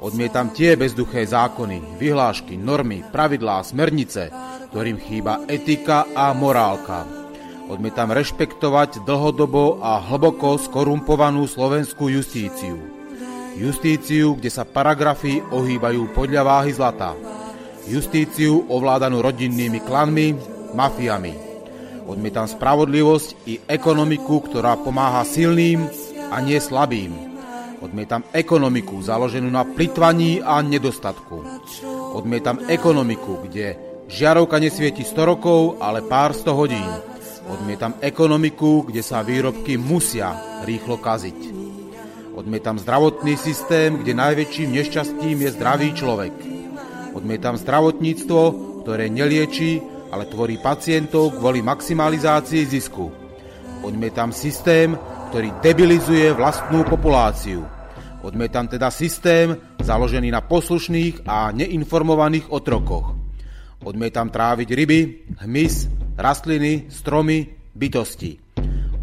[0.00, 4.32] Odmietam tie bezduché zákony, vyhlášky, normy, pravidlá, smernice,
[4.72, 7.04] ktorým chýba etika a morálka.
[7.68, 12.80] Odmietam rešpektovať dlhodobo a hlboko skorumpovanú slovenskú justíciu.
[13.60, 17.12] Justíciu, kde sa paragrafy ohýbajú podľa váhy zlata
[17.90, 20.38] justíciu ovládanú rodinnými klanmi,
[20.76, 21.34] mafiami.
[22.06, 25.86] Odmietam spravodlivosť i ekonomiku, ktorá pomáha silným
[26.30, 27.12] a nie slabým.
[27.80, 31.42] Odmietam ekonomiku založenú na plitvaní a nedostatku.
[32.14, 33.76] Odmietam ekonomiku, kde
[34.06, 36.90] žiarovka nesvieti 100 rokov, ale pár 100 hodín.
[37.50, 41.40] Odmietam ekonomiku, kde sa výrobky musia rýchlo kaziť.
[42.36, 46.34] Odmietam zdravotný systém, kde najväčším nešťastím je zdravý človek.
[47.16, 48.40] Odmietam zdravotníctvo,
[48.86, 49.82] ktoré nelieči,
[50.14, 53.10] ale tvorí pacientov kvôli maximalizácii zisku.
[53.82, 54.94] Odmietam systém,
[55.30, 57.62] ktorý debilizuje vlastnú populáciu.
[58.26, 63.14] Odmietam teda systém založený na poslušných a neinformovaných otrokoch.
[63.86, 65.00] Odmietam tráviť ryby,
[65.40, 65.86] hmyz,
[66.18, 67.46] rastliny, stromy,
[67.78, 68.42] bytosti.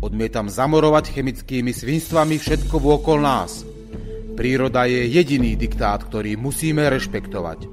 [0.04, 3.64] Odmietam zamorovať chemickými svinstvami všetko vôkol nás.
[4.36, 7.66] Príroda je jediný diktát, ktorý musíme rešpektovať.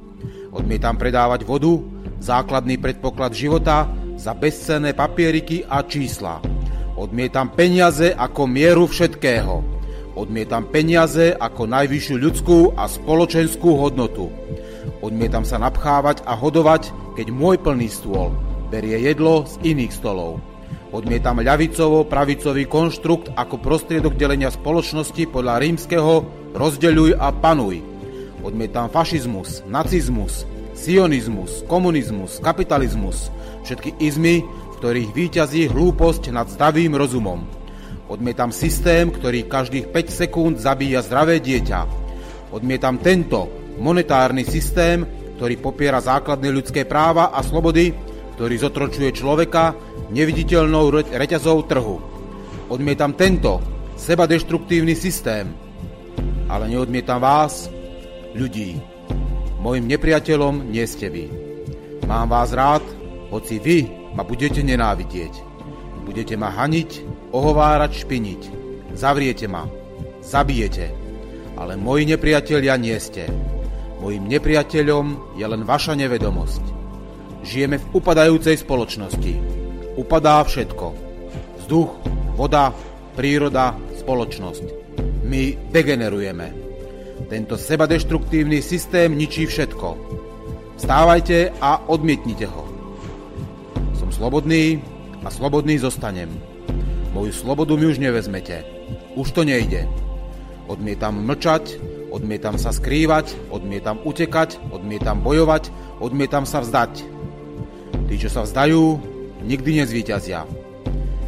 [0.55, 1.76] Odmietam predávať vodu,
[2.22, 6.64] základný predpoklad života, za bezcenné papieriky a čísla.
[6.94, 9.62] Odmietam peniaze ako mieru všetkého.
[10.14, 14.30] Odmietam peniaze ako najvyššiu ľudskú a spoločenskú hodnotu.
[15.02, 18.30] Odmietam sa napchávať a hodovať, keď môj plný stôl
[18.70, 20.38] berie jedlo z iných stolov.
[20.94, 26.22] Odmietam ľavicovo-pravicový konštrukt ako prostriedok delenia spoločnosti podľa rímskeho
[26.54, 27.82] rozdeľuj a panuj–
[28.44, 30.44] Odmietam fašizmus, nacizmus,
[30.76, 33.32] sionizmus, komunizmus, kapitalizmus,
[33.64, 34.44] všetky izmy,
[34.78, 37.46] ktorých výťazí hlúposť nad zdravým rozumom.
[38.05, 41.80] Odmietam systém, ktorý každých 5 sekúnd zabíja zdravé dieťa.
[42.52, 43.48] Odmietam tento
[43.80, 45.02] monetárny systém,
[45.40, 47.96] ktorý popiera základné ľudské práva a slobody,
[48.36, 49.72] ktorý zotročuje človeka
[50.12, 51.96] neviditeľnou reťazou trhu.
[52.68, 53.59] Odmietam tento
[53.96, 55.48] sebadeštruktívny systém,
[56.51, 57.72] ale neodmietam vás,
[58.36, 58.78] ľudí.
[59.64, 61.24] Mojim nepriateľom nie ste vy.
[62.05, 62.84] Mám vás rád,
[63.32, 65.35] hoci vy ma budete nenávidieť.
[66.07, 67.03] Budete ma haniť,
[67.35, 68.43] ohovárať, špiniť.
[68.95, 69.66] Zavriete ma,
[70.23, 70.95] zabijete.
[71.59, 73.27] Ale moji nepriatelia nie ste.
[73.99, 76.65] Mojim nepriateľom je len vaša nevedomosť.
[77.45, 79.32] Žijeme v upadajúcej spoločnosti.
[79.97, 80.86] Upadá všetko.
[81.62, 81.93] Vzduch,
[82.36, 82.74] voda,
[83.15, 84.66] príroda, spoločnosť.
[85.24, 86.49] My degenerujeme.
[87.31, 89.89] Tento sebadeštruktívny systém ničí všetko.
[90.77, 92.73] Stávajte a odmietnite ho.
[94.15, 94.78] Slobodný
[95.27, 96.31] a slobodný zostanem.
[97.11, 98.62] Moju slobodu mi už nevezmete.
[99.19, 99.91] Už to nejde.
[100.70, 101.82] Odmietam mlčať,
[102.15, 107.03] odmietam sa skrývať, odmietam utekať, odmietam bojovať, odmietam sa vzdať.
[108.07, 109.03] Tí, čo sa vzdajú,
[109.43, 110.47] nikdy nezvíťazia.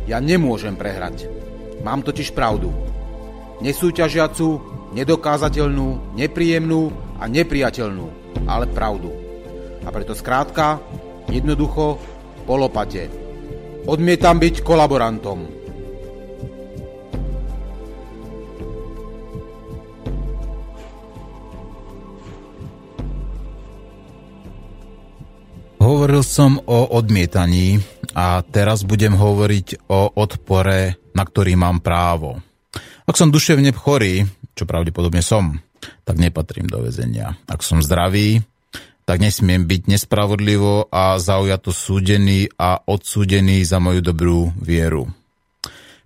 [0.06, 1.26] Ja nemôžem prehrať.
[1.82, 2.70] Mám totiž pravdu.
[3.66, 4.62] Nesúťažiacu,
[4.94, 8.06] nedokázateľnú, nepríjemnú a nepriateľnú,
[8.46, 9.10] ale pravdu.
[9.82, 10.78] A preto skrátka,
[11.26, 11.98] jednoducho,
[12.46, 13.10] polopate.
[13.90, 15.40] Odmietam byť kolaborantom.
[25.82, 27.78] Hovoril som o odmietaní
[28.10, 32.42] a teraz budem hovoriť o odpore, na ktorý mám právo.
[33.06, 34.26] Ak som duševne chorý,
[34.58, 35.62] čo pravdepodobne som,
[36.02, 37.38] tak nepatrím do väzenia.
[37.46, 38.42] Ak som zdravý,
[39.06, 45.06] tak nesmiem byť nespravodlivo a zaujato súdený a odsúdený za moju dobrú vieru.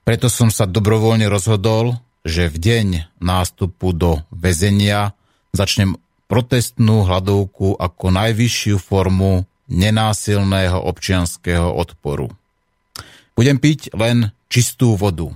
[0.04, 1.96] Preto som sa dobrovoľne rozhodol,
[2.28, 2.88] že v deň
[3.24, 5.16] nástupu do väzenia
[5.56, 5.96] začnem
[6.28, 12.28] protestnú hladovku ako najvyššiu formu nenásilného občianského odporu.
[13.32, 15.32] Budem piť len čistú vodu.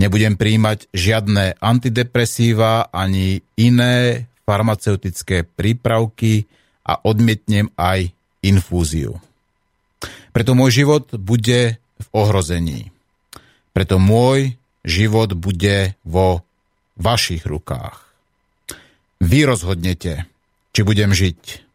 [0.00, 6.48] Nebudem príjmať žiadne antidepresíva ani iné farmaceutické prípravky
[6.90, 8.10] a odmietnem aj
[8.42, 9.22] infúziu.
[10.34, 12.90] Preto môj život bude v ohrození.
[13.70, 16.42] Preto môj život bude vo
[16.98, 18.10] vašich rukách.
[19.22, 20.26] Vy rozhodnete,
[20.74, 21.70] či budem žiť.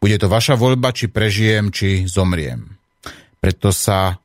[0.00, 2.76] Bude to vaša voľba, či prežijem, či zomriem.
[3.40, 4.20] Preto sa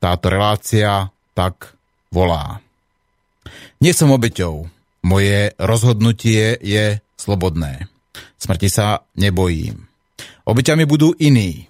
[0.00, 1.76] táto relácia tak
[2.08, 2.60] volá.
[3.82, 4.68] Nie som obeťou.
[5.04, 7.86] Moje rozhodnutie je slobodné.
[8.36, 9.88] Smrti sa nebojím.
[10.46, 11.66] Obeťami budú iní.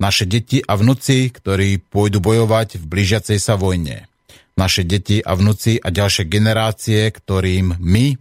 [0.00, 4.08] Naše deti a vnúci, ktorí pôjdu bojovať v blížiacej sa vojne.
[4.56, 8.16] Naše deti a vnúci a ďalšie generácie, ktorým my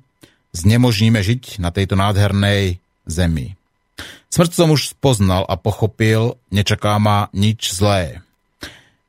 [0.51, 3.55] znemožníme žiť na tejto nádhernej zemi.
[4.29, 8.21] Smrť som už spoznal a pochopil, nečaká ma nič zlé.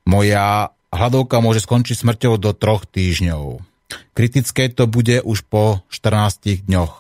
[0.09, 3.62] Moja hladovka môže skončiť smrťou do troch týždňov.
[4.15, 6.99] Kritické to bude už po 14 dňoch.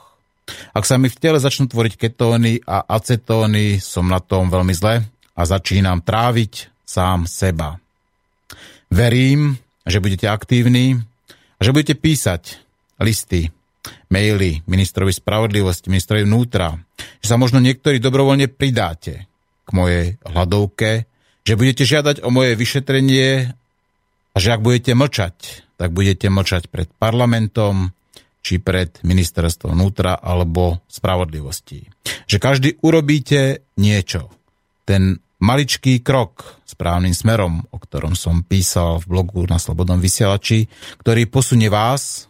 [0.72, 5.04] Ak sa mi v tele začnú tvoriť ketóny a acetóny, som na tom veľmi zle
[5.34, 7.78] a začínam tráviť sám seba.
[8.90, 9.54] Verím,
[9.86, 10.98] že budete aktívni
[11.56, 12.58] a že budete písať
[13.00, 13.48] listy
[14.10, 16.76] maily ministrovi spravodlivosti, ministrovi vnútra,
[17.22, 19.30] že sa možno niektorí dobrovoľne pridáte
[19.64, 21.06] k mojej hladovke,
[21.46, 23.54] že budete žiadať o moje vyšetrenie
[24.34, 27.94] a že ak budete mlčať, tak budete mlčať pred parlamentom,
[28.40, 31.84] či pred ministerstvom vnútra alebo spravodlivosti.
[32.26, 34.32] Že každý urobíte niečo.
[34.88, 40.68] Ten maličký krok správnym smerom, o ktorom som písal v blogu na Slobodnom vysielači,
[41.00, 42.28] ktorý posunie vás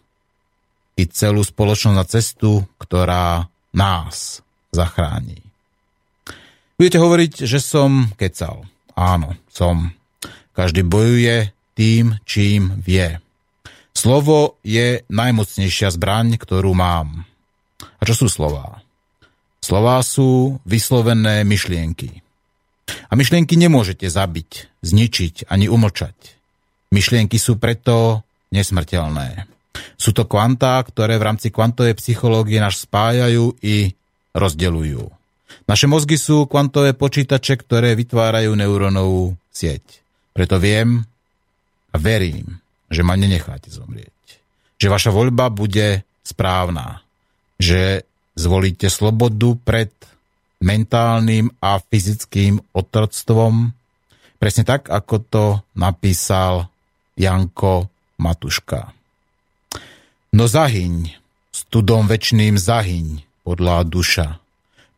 [0.98, 4.42] i celú spoločnosť na cestu, ktorá nás
[4.74, 5.40] zachráni.
[6.80, 8.64] Budete hovoriť, že som kecal.
[8.96, 9.92] Áno, som.
[10.56, 13.20] Každý bojuje tým, čím vie.
[14.00, 17.28] Slovo je najmocnejšia zbraň, ktorú mám.
[18.00, 18.80] A čo sú slová?
[19.60, 22.24] Slová sú vyslovené myšlienky.
[22.88, 26.16] A myšlienky nemôžete zabiť, zničiť ani umlčať.
[26.96, 29.44] Myšlienky sú preto nesmrteľné.
[30.00, 33.92] Sú to kvantá, ktoré v rámci kvantovej psychológie nás spájajú i
[34.32, 35.04] rozdeľujú.
[35.68, 40.00] Naše mozgy sú kvantové počítače, ktoré vytvárajú neurónovú sieť.
[40.32, 41.04] Preto viem
[41.92, 42.59] a verím,
[42.90, 44.42] že ma nenecháte zomrieť.
[44.82, 47.06] Že vaša voľba bude správna.
[47.62, 48.02] Že
[48.34, 49.94] zvolíte slobodu pred
[50.60, 53.72] mentálnym a fyzickým otroctvom.
[54.36, 55.44] Presne tak, ako to
[55.78, 56.68] napísal
[57.16, 57.88] Janko
[58.20, 58.92] Matuška.
[60.30, 61.16] No zahyň,
[61.50, 64.28] studom večným zahyň, podľa duša,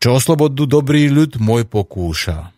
[0.03, 2.51] čo o slobodu dobrý ľud môj pokúša.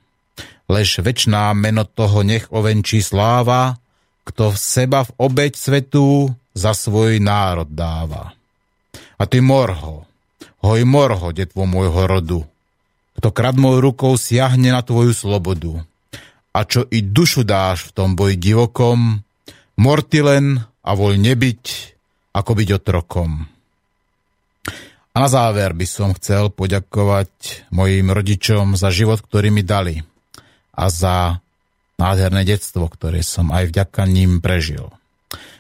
[0.64, 3.76] Lež večná meno toho nech ovenčí sláva,
[4.24, 8.32] kto v seba v obeď svetú za svoj národ dáva.
[9.20, 10.08] A ty morho,
[10.64, 12.40] hoj morho, detvo môjho rodu,
[13.20, 15.84] kto kradmou rukou siahne na tvoju slobodu.
[16.54, 19.22] A čo i dušu dáš v tom boji divokom,
[19.78, 21.62] morty len a voľ nebyť,
[22.34, 23.30] ako byť otrokom.
[25.14, 27.30] A na záver by som chcel poďakovať
[27.70, 30.02] mojim rodičom za život, ktorý mi dali
[30.74, 31.38] a za
[31.98, 34.90] nádherné detstvo, ktoré som aj vďaka ním prežil.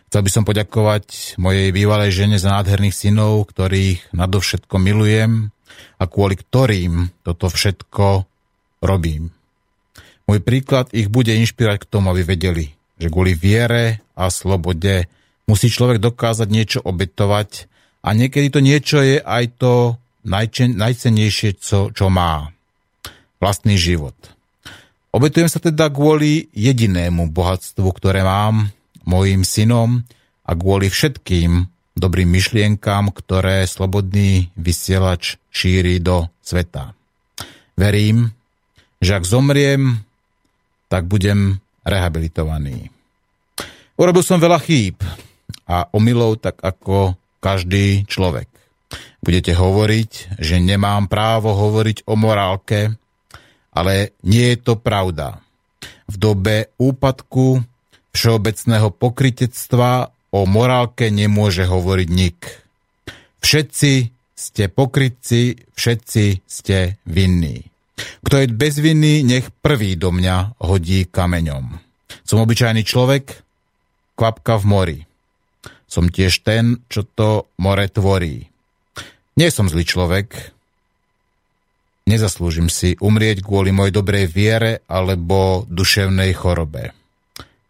[0.08, 5.50] Chcel by som poďakovať mojej bývalej žene za nádherných synov, ktorých nadovšetko milujem
[5.98, 8.22] a kvôli ktorým toto všetko
[8.78, 9.34] robím.
[10.24, 15.10] Môj príklad ich bude inšpirovať k tomu, aby vedeli, že kvôli viere a slobode
[15.50, 17.66] musí človek dokázať niečo obetovať
[18.06, 22.54] a niekedy to niečo je aj to najčen, najcennejšie, čo, čo má.
[23.42, 24.16] Vlastný život.
[25.14, 28.74] Obetujem sa teda kvôli jedinému bohatstvu, ktoré mám,
[29.06, 30.02] mojim synom
[30.42, 36.98] a kvôli všetkým dobrým myšlienkám, ktoré slobodný vysielač šíri do sveta.
[37.78, 38.34] Verím,
[38.98, 40.02] že ak zomriem,
[40.90, 42.90] tak budem rehabilitovaný.
[43.94, 44.98] Urobil som veľa chýb,
[45.64, 48.48] a omylov tak ako každý človek.
[49.24, 52.98] Budete hovoriť, že nemám právo hovoriť o morálke,
[53.74, 55.42] ale nie je to pravda.
[56.06, 57.60] V dobe úpadku
[58.14, 62.38] všeobecného pokritectva o morálke nemôže hovoriť nik.
[63.42, 63.92] Všetci
[64.34, 67.66] ste pokrytci, všetci ste vinní.
[68.24, 71.78] Kto je bezvinný, nech prvý do mňa hodí kameňom.
[72.26, 73.44] Som obyčajný človek,
[74.18, 74.98] kvapka v mori.
[75.86, 78.50] Som tiež ten, čo to more tvorí.
[79.38, 80.53] Nie som zlý človek.
[82.04, 86.92] Nezaslúžim si umrieť kvôli mojej dobrej viere alebo duševnej chorobe.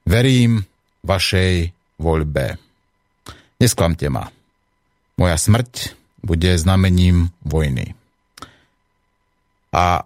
[0.02, 0.66] Verím
[1.06, 1.70] vašej
[2.02, 2.58] voľbe.
[3.62, 4.26] Nesklamte ma.
[5.14, 5.94] Moja smrť
[6.26, 7.94] bude znamením vojny.
[9.70, 10.02] A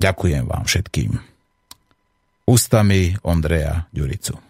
[0.00, 1.20] ďakujem vám všetkým.
[2.48, 4.45] Ústami Ondreja Ďuricu.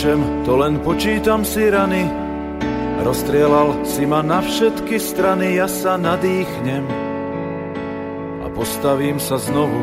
[0.00, 2.08] Neplačem, to len počítam si rany.
[3.04, 6.88] Rozstrielal si ma na všetky strany, ja sa nadýchnem
[8.40, 9.76] a postavím sa znovu.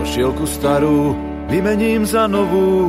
[0.00, 1.12] Košielku starú
[1.52, 2.88] vymením za novú,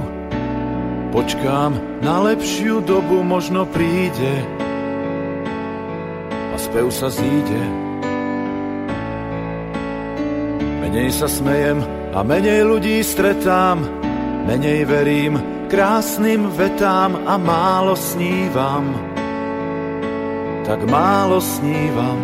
[1.12, 4.48] počkám na lepšiu dobu, možno príde
[6.32, 7.64] a spev sa zíde.
[10.88, 13.86] Menej sa smejem a menej ľudí stretám,
[14.50, 15.38] menej verím
[15.70, 18.90] krásnym vetám a málo snívam.
[20.66, 22.20] Tak málo snívam.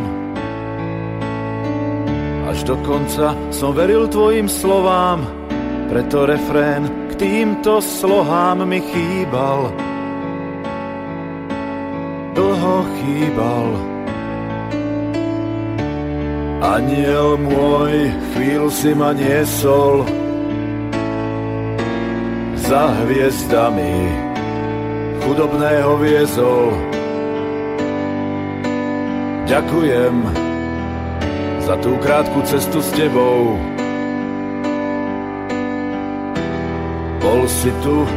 [2.50, 5.26] Až do konca som veril tvojim slovám,
[5.90, 9.70] preto refrén k týmto slohám mi chýbal.
[12.34, 13.95] Dlho chýbal.
[16.66, 20.02] Aniel môj, chvíľu si ma niesol
[22.58, 24.10] za hviezdami,
[25.22, 26.74] chudobného viezol.
[29.46, 30.16] Ďakujem
[31.70, 33.62] za tú krátku cestu s tebou.
[37.22, 38.10] Bol si tu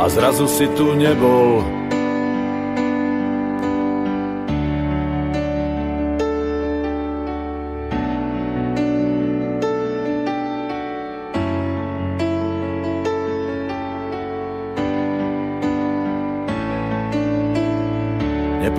[0.00, 1.81] a zrazu si tu nebol.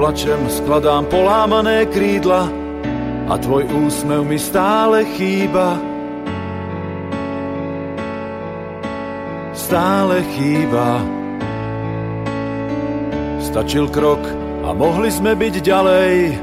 [0.04, 2.52] Neplačem, skladám polámané krídla
[3.32, 5.80] a tvoj úsmev mi stále chýba.
[9.56, 11.00] Stále chýba.
[13.48, 14.20] Stačil krok
[14.68, 16.36] a mohli sme byť ďalej,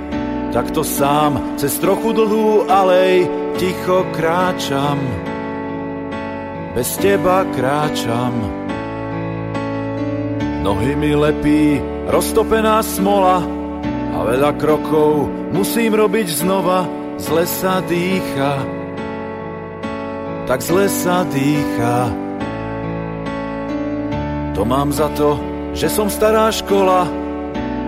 [0.57, 3.28] takto sám cez trochu dlhú alej
[3.61, 4.97] ticho kráčam.
[6.73, 8.32] Bez teba kráčam.
[10.65, 13.39] Nohy mi lepí roztopená smola
[14.11, 16.85] a veľa krokov musím robiť znova,
[17.23, 18.53] zle sa dýcha,
[20.51, 22.11] tak zle sa dýcha.
[24.59, 25.39] To mám za to,
[25.73, 27.07] že som stará škola,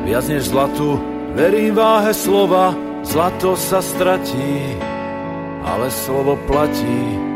[0.06, 0.96] viac než zlatu,
[1.34, 2.72] verím váhe slova,
[3.02, 4.78] zlato sa stratí,
[5.66, 7.31] ale slovo platí.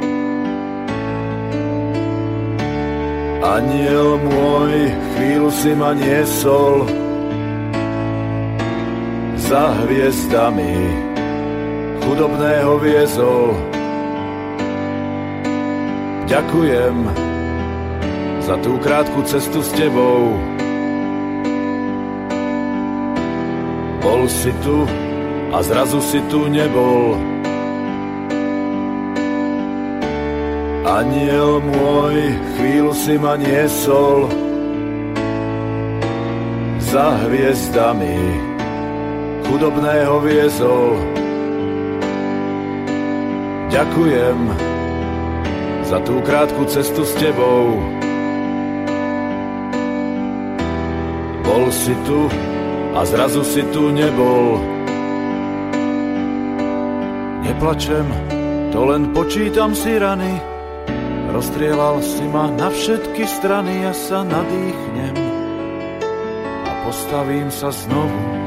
[3.47, 6.83] Aniel môj, chvíľu si ma niesol
[9.39, 10.75] za hviezdami,
[12.03, 13.55] chudobného viezol.
[16.27, 16.97] Ďakujem
[18.43, 20.35] za tú krátku cestu s tebou.
[24.03, 24.91] Bol si tu
[25.55, 27.36] a zrazu si tu nebol.
[30.87, 32.15] Aniel môj,
[32.55, 34.31] chvíľu si ma niesol
[36.79, 38.23] za hviezdami,
[39.51, 40.95] chudobného viezol.
[43.67, 44.39] Ďakujem
[45.91, 47.83] za tú krátku cestu s tebou.
[51.43, 52.31] Bol si tu
[52.95, 54.63] a zrazu si tu nebol.
[57.43, 58.07] Neplačem,
[58.71, 60.56] to len počítam si rany,
[61.37, 65.21] Rozstrielal si ma na všetky strany, ja sa nadýchnem
[66.65, 68.46] a postavím sa znovu.